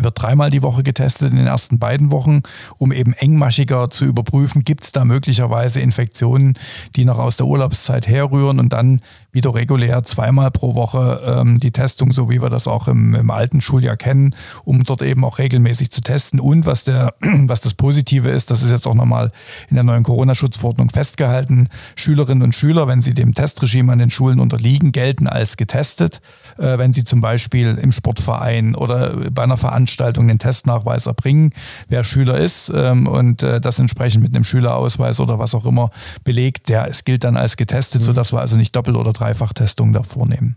wird 0.00 0.20
dreimal 0.20 0.50
die 0.50 0.62
Woche 0.62 0.82
getestet 0.82 1.30
in 1.30 1.36
den 1.36 1.46
ersten 1.46 1.78
beiden 1.78 2.10
Wochen, 2.10 2.42
um 2.78 2.92
eben 2.92 3.12
engmaschiger 3.12 3.90
zu 3.90 4.04
überprüfen, 4.04 4.64
gibt 4.64 4.84
es 4.84 4.92
da 4.92 5.04
möglicherweise 5.04 5.80
Infektionen, 5.80 6.54
die 6.96 7.04
noch 7.04 7.18
aus 7.18 7.36
der 7.36 7.46
Urlaubszeit 7.46 8.08
herrühren 8.08 8.58
und 8.58 8.72
dann 8.72 9.00
wieder 9.32 9.54
regulär 9.54 10.02
zweimal 10.04 10.50
pro 10.50 10.74
Woche 10.74 11.20
ähm, 11.26 11.58
die 11.58 11.72
Testung, 11.72 12.12
so 12.12 12.30
wie 12.30 12.42
wir 12.42 12.50
das 12.50 12.68
auch 12.68 12.86
im, 12.86 13.14
im, 13.14 13.30
alten 13.30 13.62
Schuljahr 13.62 13.96
kennen, 13.96 14.34
um 14.64 14.84
dort 14.84 15.00
eben 15.02 15.24
auch 15.24 15.38
regelmäßig 15.38 15.90
zu 15.90 16.02
testen. 16.02 16.38
Und 16.38 16.66
was, 16.66 16.84
der, 16.84 17.14
was 17.20 17.62
das 17.62 17.74
Positive 17.74 18.28
ist, 18.28 18.50
das 18.50 18.62
ist 18.62 18.70
jetzt 18.70 18.86
auch 18.86 18.94
nochmal 18.94 19.30
in 19.70 19.74
der 19.74 19.84
neuen 19.84 20.02
Corona-Schutzverordnung 20.02 20.90
festgehalten, 20.90 21.68
Schülerinnen 21.96 22.42
und 22.42 22.54
Schüler, 22.54 22.86
wenn 22.88 23.00
sie 23.00 23.14
dem 23.14 23.32
Testregime 23.32 23.92
an 23.92 23.98
den 23.98 24.10
Schulen 24.10 24.38
unterliegen, 24.38 24.92
gelten 24.92 25.26
als 25.26 25.56
getestet. 25.56 26.20
Äh, 26.58 26.76
wenn 26.76 26.92
sie 26.92 27.04
zum 27.04 27.22
Beispiel 27.22 27.78
im 27.80 27.92
Sportverein 27.92 28.74
oder 28.74 29.30
bei 29.30 29.42
einer 29.42 29.56
Veranstaltung 29.56 29.81
den 29.86 30.38
Testnachweis 30.38 31.06
erbringen, 31.06 31.50
wer 31.88 32.04
Schüler 32.04 32.38
ist 32.38 32.70
ähm, 32.74 33.06
und 33.06 33.42
äh, 33.42 33.60
das 33.60 33.78
entsprechend 33.78 34.22
mit 34.22 34.34
einem 34.34 34.44
Schülerausweis 34.44 35.20
oder 35.20 35.38
was 35.38 35.54
auch 35.54 35.66
immer 35.66 35.90
belegt, 36.24 36.68
der 36.68 36.88
es 36.88 37.04
gilt 37.04 37.24
dann 37.24 37.36
als 37.36 37.56
getestet, 37.56 38.02
mhm. 38.02 38.06
sodass 38.06 38.32
wir 38.32 38.40
also 38.40 38.56
nicht 38.56 38.74
doppelt 38.76 38.96
oder 38.96 39.12
Dreifachtestung 39.12 39.92
da 39.92 40.02
vornehmen. 40.02 40.56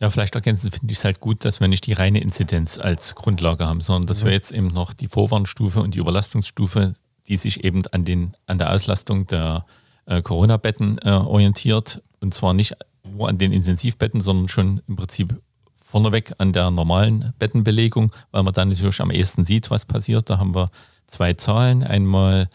Ja, 0.00 0.10
vielleicht 0.10 0.34
ergänzend 0.36 0.74
finde 0.74 0.92
ich 0.92 0.98
es 0.98 1.04
halt 1.04 1.18
gut, 1.18 1.44
dass 1.44 1.60
wir 1.60 1.66
nicht 1.66 1.86
die 1.86 1.92
reine 1.92 2.20
Inzidenz 2.20 2.78
als 2.78 3.16
Grundlage 3.16 3.66
haben, 3.66 3.80
sondern 3.80 4.06
dass 4.06 4.20
ja. 4.20 4.26
wir 4.26 4.32
jetzt 4.32 4.52
eben 4.52 4.68
noch 4.68 4.92
die 4.92 5.08
Vorwarnstufe 5.08 5.80
und 5.80 5.94
die 5.94 5.98
Überlastungsstufe, 5.98 6.94
die 7.26 7.36
sich 7.36 7.64
eben 7.64 7.82
an, 7.90 8.04
den, 8.04 8.36
an 8.46 8.58
der 8.58 8.72
Auslastung 8.72 9.26
der 9.26 9.64
äh, 10.06 10.22
Corona-Betten 10.22 10.98
äh, 10.98 11.10
orientiert. 11.10 12.02
Und 12.20 12.32
zwar 12.32 12.54
nicht 12.54 12.76
nur 13.04 13.28
an 13.28 13.38
den 13.38 13.52
Intensivbetten, 13.52 14.20
sondern 14.20 14.48
schon 14.48 14.80
im 14.86 14.96
Prinzip 14.96 15.40
vorneweg 15.88 16.34
an 16.38 16.52
der 16.52 16.70
normalen 16.70 17.32
Bettenbelegung, 17.38 18.12
weil 18.30 18.42
man 18.42 18.52
dann 18.52 18.68
natürlich 18.68 19.00
am 19.00 19.10
ehesten 19.10 19.44
sieht, 19.44 19.70
was 19.70 19.86
passiert. 19.86 20.28
Da 20.28 20.38
haben 20.38 20.54
wir 20.54 20.70
zwei 21.06 21.32
Zahlen. 21.32 21.82
Einmal 21.82 22.48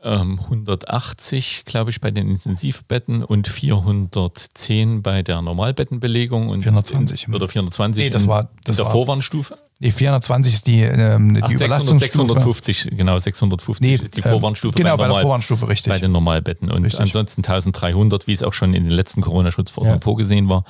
180, 0.00 1.58
ähm, 1.58 1.70
glaube 1.70 1.90
ich, 1.90 2.00
bei 2.00 2.12
den 2.12 2.28
Intensivbetten 2.28 3.24
und 3.24 3.48
410 3.48 5.02
bei 5.02 5.24
der 5.24 5.42
Normalbettenbelegung. 5.42 6.50
Und 6.50 6.62
420. 6.62 7.26
In, 7.26 7.34
oder 7.34 7.48
420 7.48 8.04
nee, 8.04 8.10
das 8.10 8.28
war, 8.28 8.50
das 8.62 8.74
in 8.74 8.76
der 8.76 8.84
war, 8.84 8.92
Vorwarnstufe. 8.92 9.58
Nee, 9.80 9.90
420 9.90 10.54
ist 10.54 10.66
die, 10.68 10.82
ähm, 10.82 11.34
die 11.34 11.42
Ach, 11.42 11.50
600, 11.50 12.00
650, 12.00 12.90
genau, 12.96 13.18
650 13.18 13.80
nee, 13.80 13.98
die 14.08 14.22
Vorwarnstufe. 14.22 14.76
Genau, 14.76 14.96
bei, 14.96 15.04
Normal, 15.04 15.08
der 15.08 15.22
Vorwarnstufe, 15.22 15.68
richtig. 15.68 15.92
Bei 15.92 15.98
den 15.98 16.12
Normalbetten. 16.12 16.70
Und 16.70 16.84
richtig. 16.84 17.00
ansonsten 17.00 17.40
1300, 17.40 18.28
wie 18.28 18.32
es 18.32 18.44
auch 18.44 18.52
schon 18.52 18.74
in 18.74 18.84
den 18.84 18.92
letzten 18.92 19.22
Corona-Schutzverordnungen 19.22 20.00
ja. 20.00 20.04
vorgesehen 20.04 20.48
war. 20.48 20.62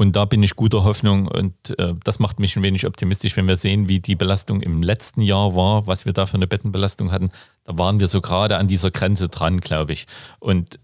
Und 0.00 0.14
da 0.14 0.26
bin 0.26 0.44
ich 0.44 0.54
guter 0.54 0.84
Hoffnung 0.84 1.26
und 1.26 1.76
äh, 1.76 1.92
das 2.04 2.20
macht 2.20 2.38
mich 2.38 2.56
ein 2.56 2.62
wenig 2.62 2.86
optimistisch, 2.86 3.36
wenn 3.36 3.48
wir 3.48 3.56
sehen, 3.56 3.88
wie 3.88 3.98
die 3.98 4.14
Belastung 4.14 4.60
im 4.60 4.80
letzten 4.80 5.20
Jahr 5.22 5.56
war, 5.56 5.88
was 5.88 6.06
wir 6.06 6.12
da 6.12 6.24
für 6.26 6.36
eine 6.36 6.46
Bettenbelastung 6.46 7.10
hatten. 7.10 7.30
Da 7.64 7.76
waren 7.78 7.98
wir 7.98 8.06
so 8.06 8.20
gerade 8.20 8.58
an 8.58 8.68
dieser 8.68 8.92
Grenze 8.92 9.28
dran, 9.28 9.58
glaube 9.58 9.92
ich. 9.92 10.06
Und 10.38 10.78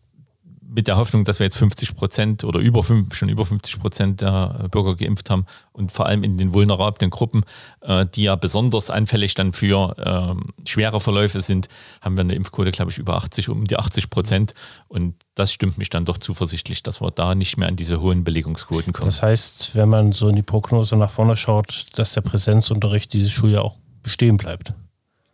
mit 0.74 0.88
der 0.88 0.96
Hoffnung, 0.96 1.24
dass 1.24 1.38
wir 1.38 1.44
jetzt 1.44 1.56
50 1.56 1.94
Prozent 1.94 2.44
oder 2.44 2.58
über 2.58 2.82
fünf, 2.82 3.14
schon 3.14 3.28
über 3.28 3.44
50 3.44 3.78
Prozent 3.78 4.20
der 4.20 4.66
Bürger 4.70 4.96
geimpft 4.96 5.30
haben 5.30 5.46
und 5.72 5.92
vor 5.92 6.06
allem 6.06 6.24
in 6.24 6.37
den 6.37 6.52
vulnerablen 6.52 7.10
Gruppen, 7.10 7.44
äh, 7.82 8.06
die 8.06 8.24
ja 8.24 8.34
besonders 8.34 8.90
anfällig 8.90 9.34
dann 9.34 9.52
für 9.52 9.94
ähm, 10.04 10.52
schwere 10.66 11.00
Verläufe 11.00 11.42
sind, 11.42 11.68
haben 12.00 12.16
wir 12.16 12.22
eine 12.22 12.34
Impfquote, 12.34 12.72
glaube 12.72 12.90
ich, 12.90 12.98
über 12.98 13.14
80, 13.14 13.48
um 13.48 13.64
die 13.66 13.78
80 13.78 14.10
Prozent. 14.10 14.54
Und 14.88 15.14
das 15.37 15.52
stimmt 15.52 15.78
mich 15.78 15.90
dann 15.90 16.04
doch 16.04 16.18
zuversichtlich, 16.18 16.82
dass 16.82 17.00
wir 17.00 17.12
da 17.12 17.37
nicht 17.37 17.56
mehr 17.56 17.68
an 17.68 17.76
diese 17.76 18.00
hohen 18.00 18.24
Belegungsquoten 18.24 18.92
kommen. 18.92 19.06
Das 19.06 19.22
heißt, 19.22 19.76
wenn 19.76 19.88
man 19.88 20.10
so 20.10 20.28
in 20.28 20.37
die 20.37 20.42
Prognose 20.42 20.96
nach 20.96 21.10
vorne 21.10 21.37
schaut, 21.37 21.87
dass 21.94 22.14
der 22.14 22.22
Präsenzunterricht 22.22 23.12
dieses 23.12 23.30
Schuljahr 23.30 23.62
auch 23.62 23.76
bestehen 24.02 24.37
bleibt. 24.37 24.74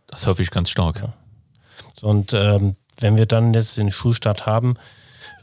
Das 0.07 0.27
hoffe 0.27 0.43
ich 0.43 0.51
ganz 0.51 0.69
stark. 0.69 1.01
Ja. 1.01 1.15
Und 2.03 2.35
ähm, 2.35 2.77
wenn 2.99 3.17
wir 3.17 3.27
dann 3.27 3.55
jetzt 3.55 3.79
den 3.79 3.91
Schulstart 3.91 4.45
haben, 4.45 4.75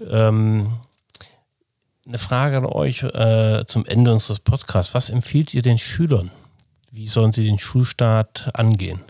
ähm, 0.10 0.68
eine 2.08 2.18
Frage 2.18 2.58
an 2.58 2.66
euch 2.66 3.04
äh, 3.04 3.66
zum 3.68 3.86
Ende 3.86 4.14
unseres 4.14 4.40
Podcasts. 4.40 4.94
Was 4.94 5.10
empfiehlt 5.10 5.54
ihr 5.54 5.62
den 5.62 5.78
Schülern? 5.78 6.32
Wie 6.92 7.08
sollen 7.08 7.34
sie 7.34 7.46
den 7.46 7.60
Schulstart 7.60 8.50
angehen? 8.54 9.02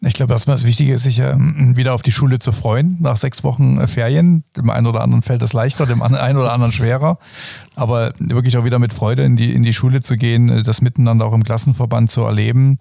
Ich 0.00 0.14
glaube, 0.14 0.32
erstmal 0.32 0.56
das 0.56 0.66
Wichtige 0.66 0.92
ist, 0.92 1.04
sich 1.04 1.18
ähm, 1.20 1.76
wieder 1.76 1.94
auf 1.94 2.02
die 2.02 2.12
Schule 2.12 2.38
zu 2.38 2.52
freuen, 2.52 2.96
nach 3.00 3.16
sechs 3.16 3.44
Wochen 3.44 3.78
äh, 3.78 3.86
Ferien. 3.86 4.44
Dem 4.56 4.70
einen 4.70 4.86
oder 4.86 5.00
anderen 5.00 5.22
fällt 5.22 5.42
es 5.42 5.52
leichter, 5.52 5.86
dem 5.86 6.02
einen 6.02 6.36
oder 6.36 6.52
anderen 6.52 6.72
schwerer. 6.72 7.18
Aber 7.74 8.12
wirklich 8.18 8.56
auch 8.56 8.64
wieder 8.64 8.78
mit 8.78 8.92
Freude 8.92 9.24
in 9.24 9.36
die, 9.36 9.52
in 9.52 9.62
die 9.62 9.74
Schule 9.74 10.00
zu 10.00 10.16
gehen, 10.16 10.48
äh, 10.48 10.62
das 10.62 10.80
Miteinander 10.80 11.26
auch 11.26 11.32
im 11.32 11.44
Klassenverband 11.44 12.10
zu 12.10 12.22
erleben. 12.22 12.78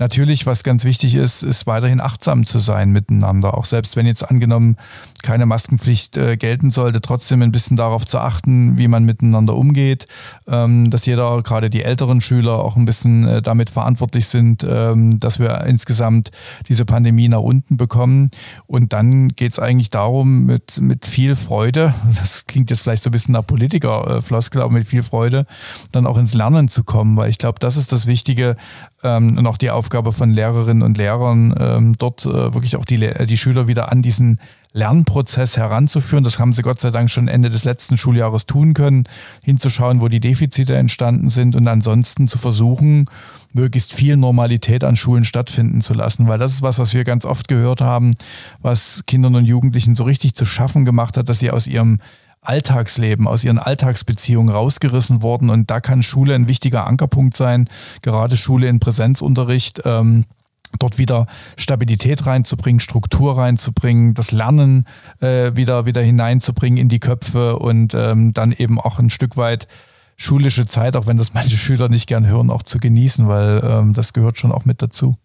Natürlich, 0.00 0.46
was 0.46 0.62
ganz 0.62 0.84
wichtig 0.84 1.14
ist, 1.14 1.42
ist 1.42 1.66
weiterhin 1.66 2.00
achtsam 2.00 2.46
zu 2.46 2.58
sein 2.58 2.90
miteinander. 2.90 3.52
Auch 3.52 3.66
selbst 3.66 3.96
wenn 3.96 4.06
jetzt 4.06 4.22
angenommen 4.22 4.76
keine 5.20 5.44
Maskenpflicht 5.44 6.16
äh, 6.16 6.38
gelten 6.38 6.70
sollte, 6.70 7.02
trotzdem 7.02 7.42
ein 7.42 7.52
bisschen 7.52 7.76
darauf 7.76 8.06
zu 8.06 8.18
achten, 8.18 8.78
wie 8.78 8.88
man 8.88 9.04
miteinander 9.04 9.54
umgeht, 9.54 10.06
ähm, 10.48 10.90
dass 10.90 11.04
jeder, 11.04 11.42
gerade 11.42 11.68
die 11.68 11.82
älteren 11.82 12.22
Schüler, 12.22 12.64
auch 12.64 12.76
ein 12.76 12.86
bisschen 12.86 13.28
äh, 13.28 13.42
damit 13.42 13.68
verantwortlich 13.68 14.26
sind, 14.26 14.64
ähm, 14.66 15.20
dass 15.20 15.38
wir 15.38 15.64
insgesamt 15.64 16.30
diese 16.66 16.86
Pandemie 16.86 17.28
nach 17.28 17.40
unten 17.40 17.76
bekommen. 17.76 18.30
Und 18.66 18.94
dann 18.94 19.28
geht 19.28 19.52
es 19.52 19.58
eigentlich 19.58 19.90
darum, 19.90 20.46
mit, 20.46 20.80
mit 20.80 21.04
viel 21.04 21.36
Freude, 21.36 21.92
das 22.18 22.46
klingt 22.46 22.70
jetzt 22.70 22.80
vielleicht 22.80 23.02
so 23.02 23.10
ein 23.10 23.12
bisschen 23.12 23.32
nach 23.32 23.46
Politiker-Floskel, 23.46 24.62
äh, 24.62 24.64
aber 24.64 24.72
mit 24.72 24.88
viel 24.88 25.02
Freude, 25.02 25.44
dann 25.92 26.06
auch 26.06 26.16
ins 26.16 26.32
Lernen 26.32 26.68
zu 26.68 26.84
kommen, 26.84 27.18
weil 27.18 27.28
ich 27.28 27.36
glaube, 27.36 27.58
das 27.58 27.76
ist 27.76 27.92
das 27.92 28.06
Wichtige, 28.06 28.56
ähm, 29.02 29.36
und 29.36 29.46
auch 29.46 29.58
die 29.58 29.70
Aufgabe 29.70 29.89
von 30.12 30.30
Lehrerinnen 30.30 30.82
und 30.82 30.96
Lehrern, 30.96 31.54
ähm, 31.58 31.94
dort 31.98 32.24
äh, 32.26 32.54
wirklich 32.54 32.76
auch 32.76 32.84
die, 32.84 32.98
die 33.26 33.36
Schüler 33.36 33.68
wieder 33.68 33.90
an 33.92 34.02
diesen 34.02 34.38
Lernprozess 34.72 35.56
heranzuführen. 35.56 36.24
Das 36.24 36.38
haben 36.38 36.52
sie 36.52 36.62
Gott 36.62 36.78
sei 36.78 36.90
Dank 36.90 37.10
schon 37.10 37.28
Ende 37.28 37.50
des 37.50 37.64
letzten 37.64 37.96
Schuljahres 37.96 38.46
tun 38.46 38.74
können, 38.74 39.04
hinzuschauen, 39.44 40.00
wo 40.00 40.08
die 40.08 40.20
Defizite 40.20 40.76
entstanden 40.76 41.28
sind 41.28 41.56
und 41.56 41.66
ansonsten 41.66 42.28
zu 42.28 42.38
versuchen, 42.38 43.06
möglichst 43.52 43.92
viel 43.92 44.16
Normalität 44.16 44.84
an 44.84 44.96
Schulen 44.96 45.24
stattfinden 45.24 45.80
zu 45.80 45.92
lassen, 45.92 46.28
weil 46.28 46.38
das 46.38 46.52
ist 46.54 46.62
was, 46.62 46.78
was 46.78 46.94
wir 46.94 47.04
ganz 47.04 47.24
oft 47.24 47.48
gehört 47.48 47.80
haben, 47.80 48.14
was 48.62 49.02
Kindern 49.06 49.34
und 49.34 49.44
Jugendlichen 49.44 49.94
so 49.94 50.04
richtig 50.04 50.34
zu 50.34 50.44
schaffen 50.44 50.84
gemacht 50.84 51.16
hat, 51.16 51.28
dass 51.28 51.40
sie 51.40 51.50
aus 51.50 51.66
ihrem 51.66 51.98
Alltagsleben, 52.42 53.28
aus 53.28 53.44
ihren 53.44 53.58
Alltagsbeziehungen 53.58 54.54
rausgerissen 54.54 55.22
worden. 55.22 55.50
Und 55.50 55.70
da 55.70 55.80
kann 55.80 56.02
Schule 56.02 56.34
ein 56.34 56.48
wichtiger 56.48 56.86
Ankerpunkt 56.86 57.36
sein, 57.36 57.68
gerade 58.02 58.36
Schule 58.36 58.68
in 58.68 58.80
Präsenzunterricht. 58.80 59.82
Ähm, 59.84 60.24
dort 60.78 60.98
wieder 60.98 61.26
Stabilität 61.56 62.26
reinzubringen, 62.26 62.80
Struktur 62.80 63.36
reinzubringen, 63.36 64.14
das 64.14 64.30
Lernen 64.30 64.86
äh, 65.20 65.54
wieder, 65.56 65.84
wieder 65.86 66.00
hineinzubringen 66.00 66.78
in 66.78 66.88
die 66.88 67.00
Köpfe 67.00 67.56
und 67.56 67.94
ähm, 67.94 68.32
dann 68.32 68.52
eben 68.52 68.80
auch 68.80 68.98
ein 68.98 69.10
Stück 69.10 69.36
weit 69.36 69.66
schulische 70.16 70.66
Zeit, 70.66 70.96
auch 70.96 71.06
wenn 71.06 71.16
das 71.16 71.34
manche 71.34 71.56
Schüler 71.56 71.88
nicht 71.88 72.06
gern 72.06 72.26
hören, 72.26 72.50
auch 72.50 72.62
zu 72.62 72.78
genießen, 72.78 73.26
weil 73.26 73.62
ähm, 73.64 73.94
das 73.94 74.12
gehört 74.12 74.38
schon 74.38 74.52
auch 74.52 74.64
mit 74.64 74.80
dazu. 74.82 75.16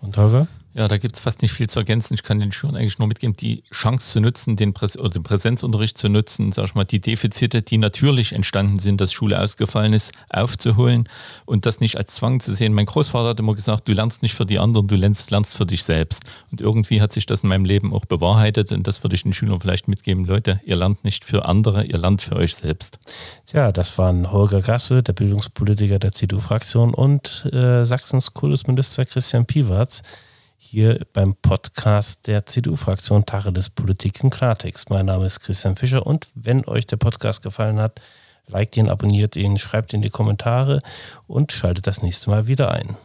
Und 0.00 0.16
Holger? 0.16 0.46
Ja, 0.76 0.88
da 0.88 0.98
gibt 0.98 1.16
es 1.16 1.22
fast 1.22 1.40
nicht 1.40 1.52
viel 1.52 1.70
zu 1.70 1.78
ergänzen. 1.78 2.12
Ich 2.12 2.22
kann 2.22 2.38
den 2.38 2.52
Schülern 2.52 2.76
eigentlich 2.76 2.98
nur 2.98 3.08
mitgeben, 3.08 3.34
die 3.34 3.64
Chance 3.72 4.12
zu 4.12 4.20
nutzen, 4.20 4.56
den, 4.56 4.74
Präs 4.74 4.92
den 4.92 5.22
Präsenzunterricht 5.22 5.96
zu 5.96 6.10
nutzen, 6.10 6.52
sag 6.52 6.66
ich 6.66 6.74
mal, 6.74 6.84
die 6.84 7.00
Defizite, 7.00 7.62
die 7.62 7.78
natürlich 7.78 8.34
entstanden 8.34 8.78
sind, 8.78 9.00
dass 9.00 9.10
Schule 9.10 9.40
ausgefallen 9.40 9.94
ist, 9.94 10.12
aufzuholen 10.28 11.08
und 11.46 11.64
das 11.64 11.80
nicht 11.80 11.96
als 11.96 12.16
Zwang 12.16 12.40
zu 12.40 12.52
sehen. 12.52 12.74
Mein 12.74 12.84
Großvater 12.84 13.30
hat 13.30 13.40
immer 13.40 13.54
gesagt, 13.54 13.88
du 13.88 13.94
lernst 13.94 14.20
nicht 14.20 14.34
für 14.34 14.44
die 14.44 14.58
anderen, 14.58 14.86
du 14.86 14.96
lernst, 14.96 15.30
lernst 15.30 15.56
für 15.56 15.64
dich 15.64 15.82
selbst. 15.82 16.24
Und 16.50 16.60
irgendwie 16.60 17.00
hat 17.00 17.10
sich 17.10 17.24
das 17.24 17.40
in 17.40 17.48
meinem 17.48 17.64
Leben 17.64 17.94
auch 17.94 18.04
bewahrheitet 18.04 18.70
und 18.70 18.86
das 18.86 19.02
würde 19.02 19.16
ich 19.16 19.22
den 19.22 19.32
Schülern 19.32 19.58
vielleicht 19.58 19.88
mitgeben. 19.88 20.26
Leute, 20.26 20.60
ihr 20.66 20.76
lernt 20.76 21.04
nicht 21.04 21.24
für 21.24 21.46
andere, 21.46 21.86
ihr 21.86 21.96
lernt 21.96 22.20
für 22.20 22.36
euch 22.36 22.54
selbst. 22.54 22.98
Tja, 23.46 23.72
das 23.72 23.96
waren 23.96 24.30
Holger 24.30 24.60
Gasse, 24.60 25.02
der 25.02 25.14
Bildungspolitiker 25.14 25.98
der 25.98 26.12
CDU-Fraktion 26.12 26.92
und 26.92 27.48
äh, 27.50 27.86
Sachsens 27.86 28.34
Kultusminister 28.34 29.06
Christian 29.06 29.46
Piwarz 29.46 30.02
hier 30.58 31.00
beim 31.12 31.34
Podcast 31.34 32.26
der 32.26 32.46
CDU-Fraktion 32.46 33.26
Tacheles 33.26 33.70
Politik 33.70 34.22
im 34.22 34.30
Klartext. 34.30 34.90
Mein 34.90 35.06
Name 35.06 35.26
ist 35.26 35.40
Christian 35.40 35.76
Fischer 35.76 36.06
und 36.06 36.28
wenn 36.34 36.66
euch 36.66 36.86
der 36.86 36.96
Podcast 36.96 37.42
gefallen 37.42 37.78
hat, 37.78 38.00
liked 38.46 38.76
ihn, 38.76 38.88
abonniert 38.88 39.36
ihn, 39.36 39.58
schreibt 39.58 39.92
in 39.94 40.02
die 40.02 40.10
Kommentare 40.10 40.80
und 41.26 41.52
schaltet 41.52 41.86
das 41.86 42.02
nächste 42.02 42.30
Mal 42.30 42.46
wieder 42.46 42.72
ein. 42.72 42.96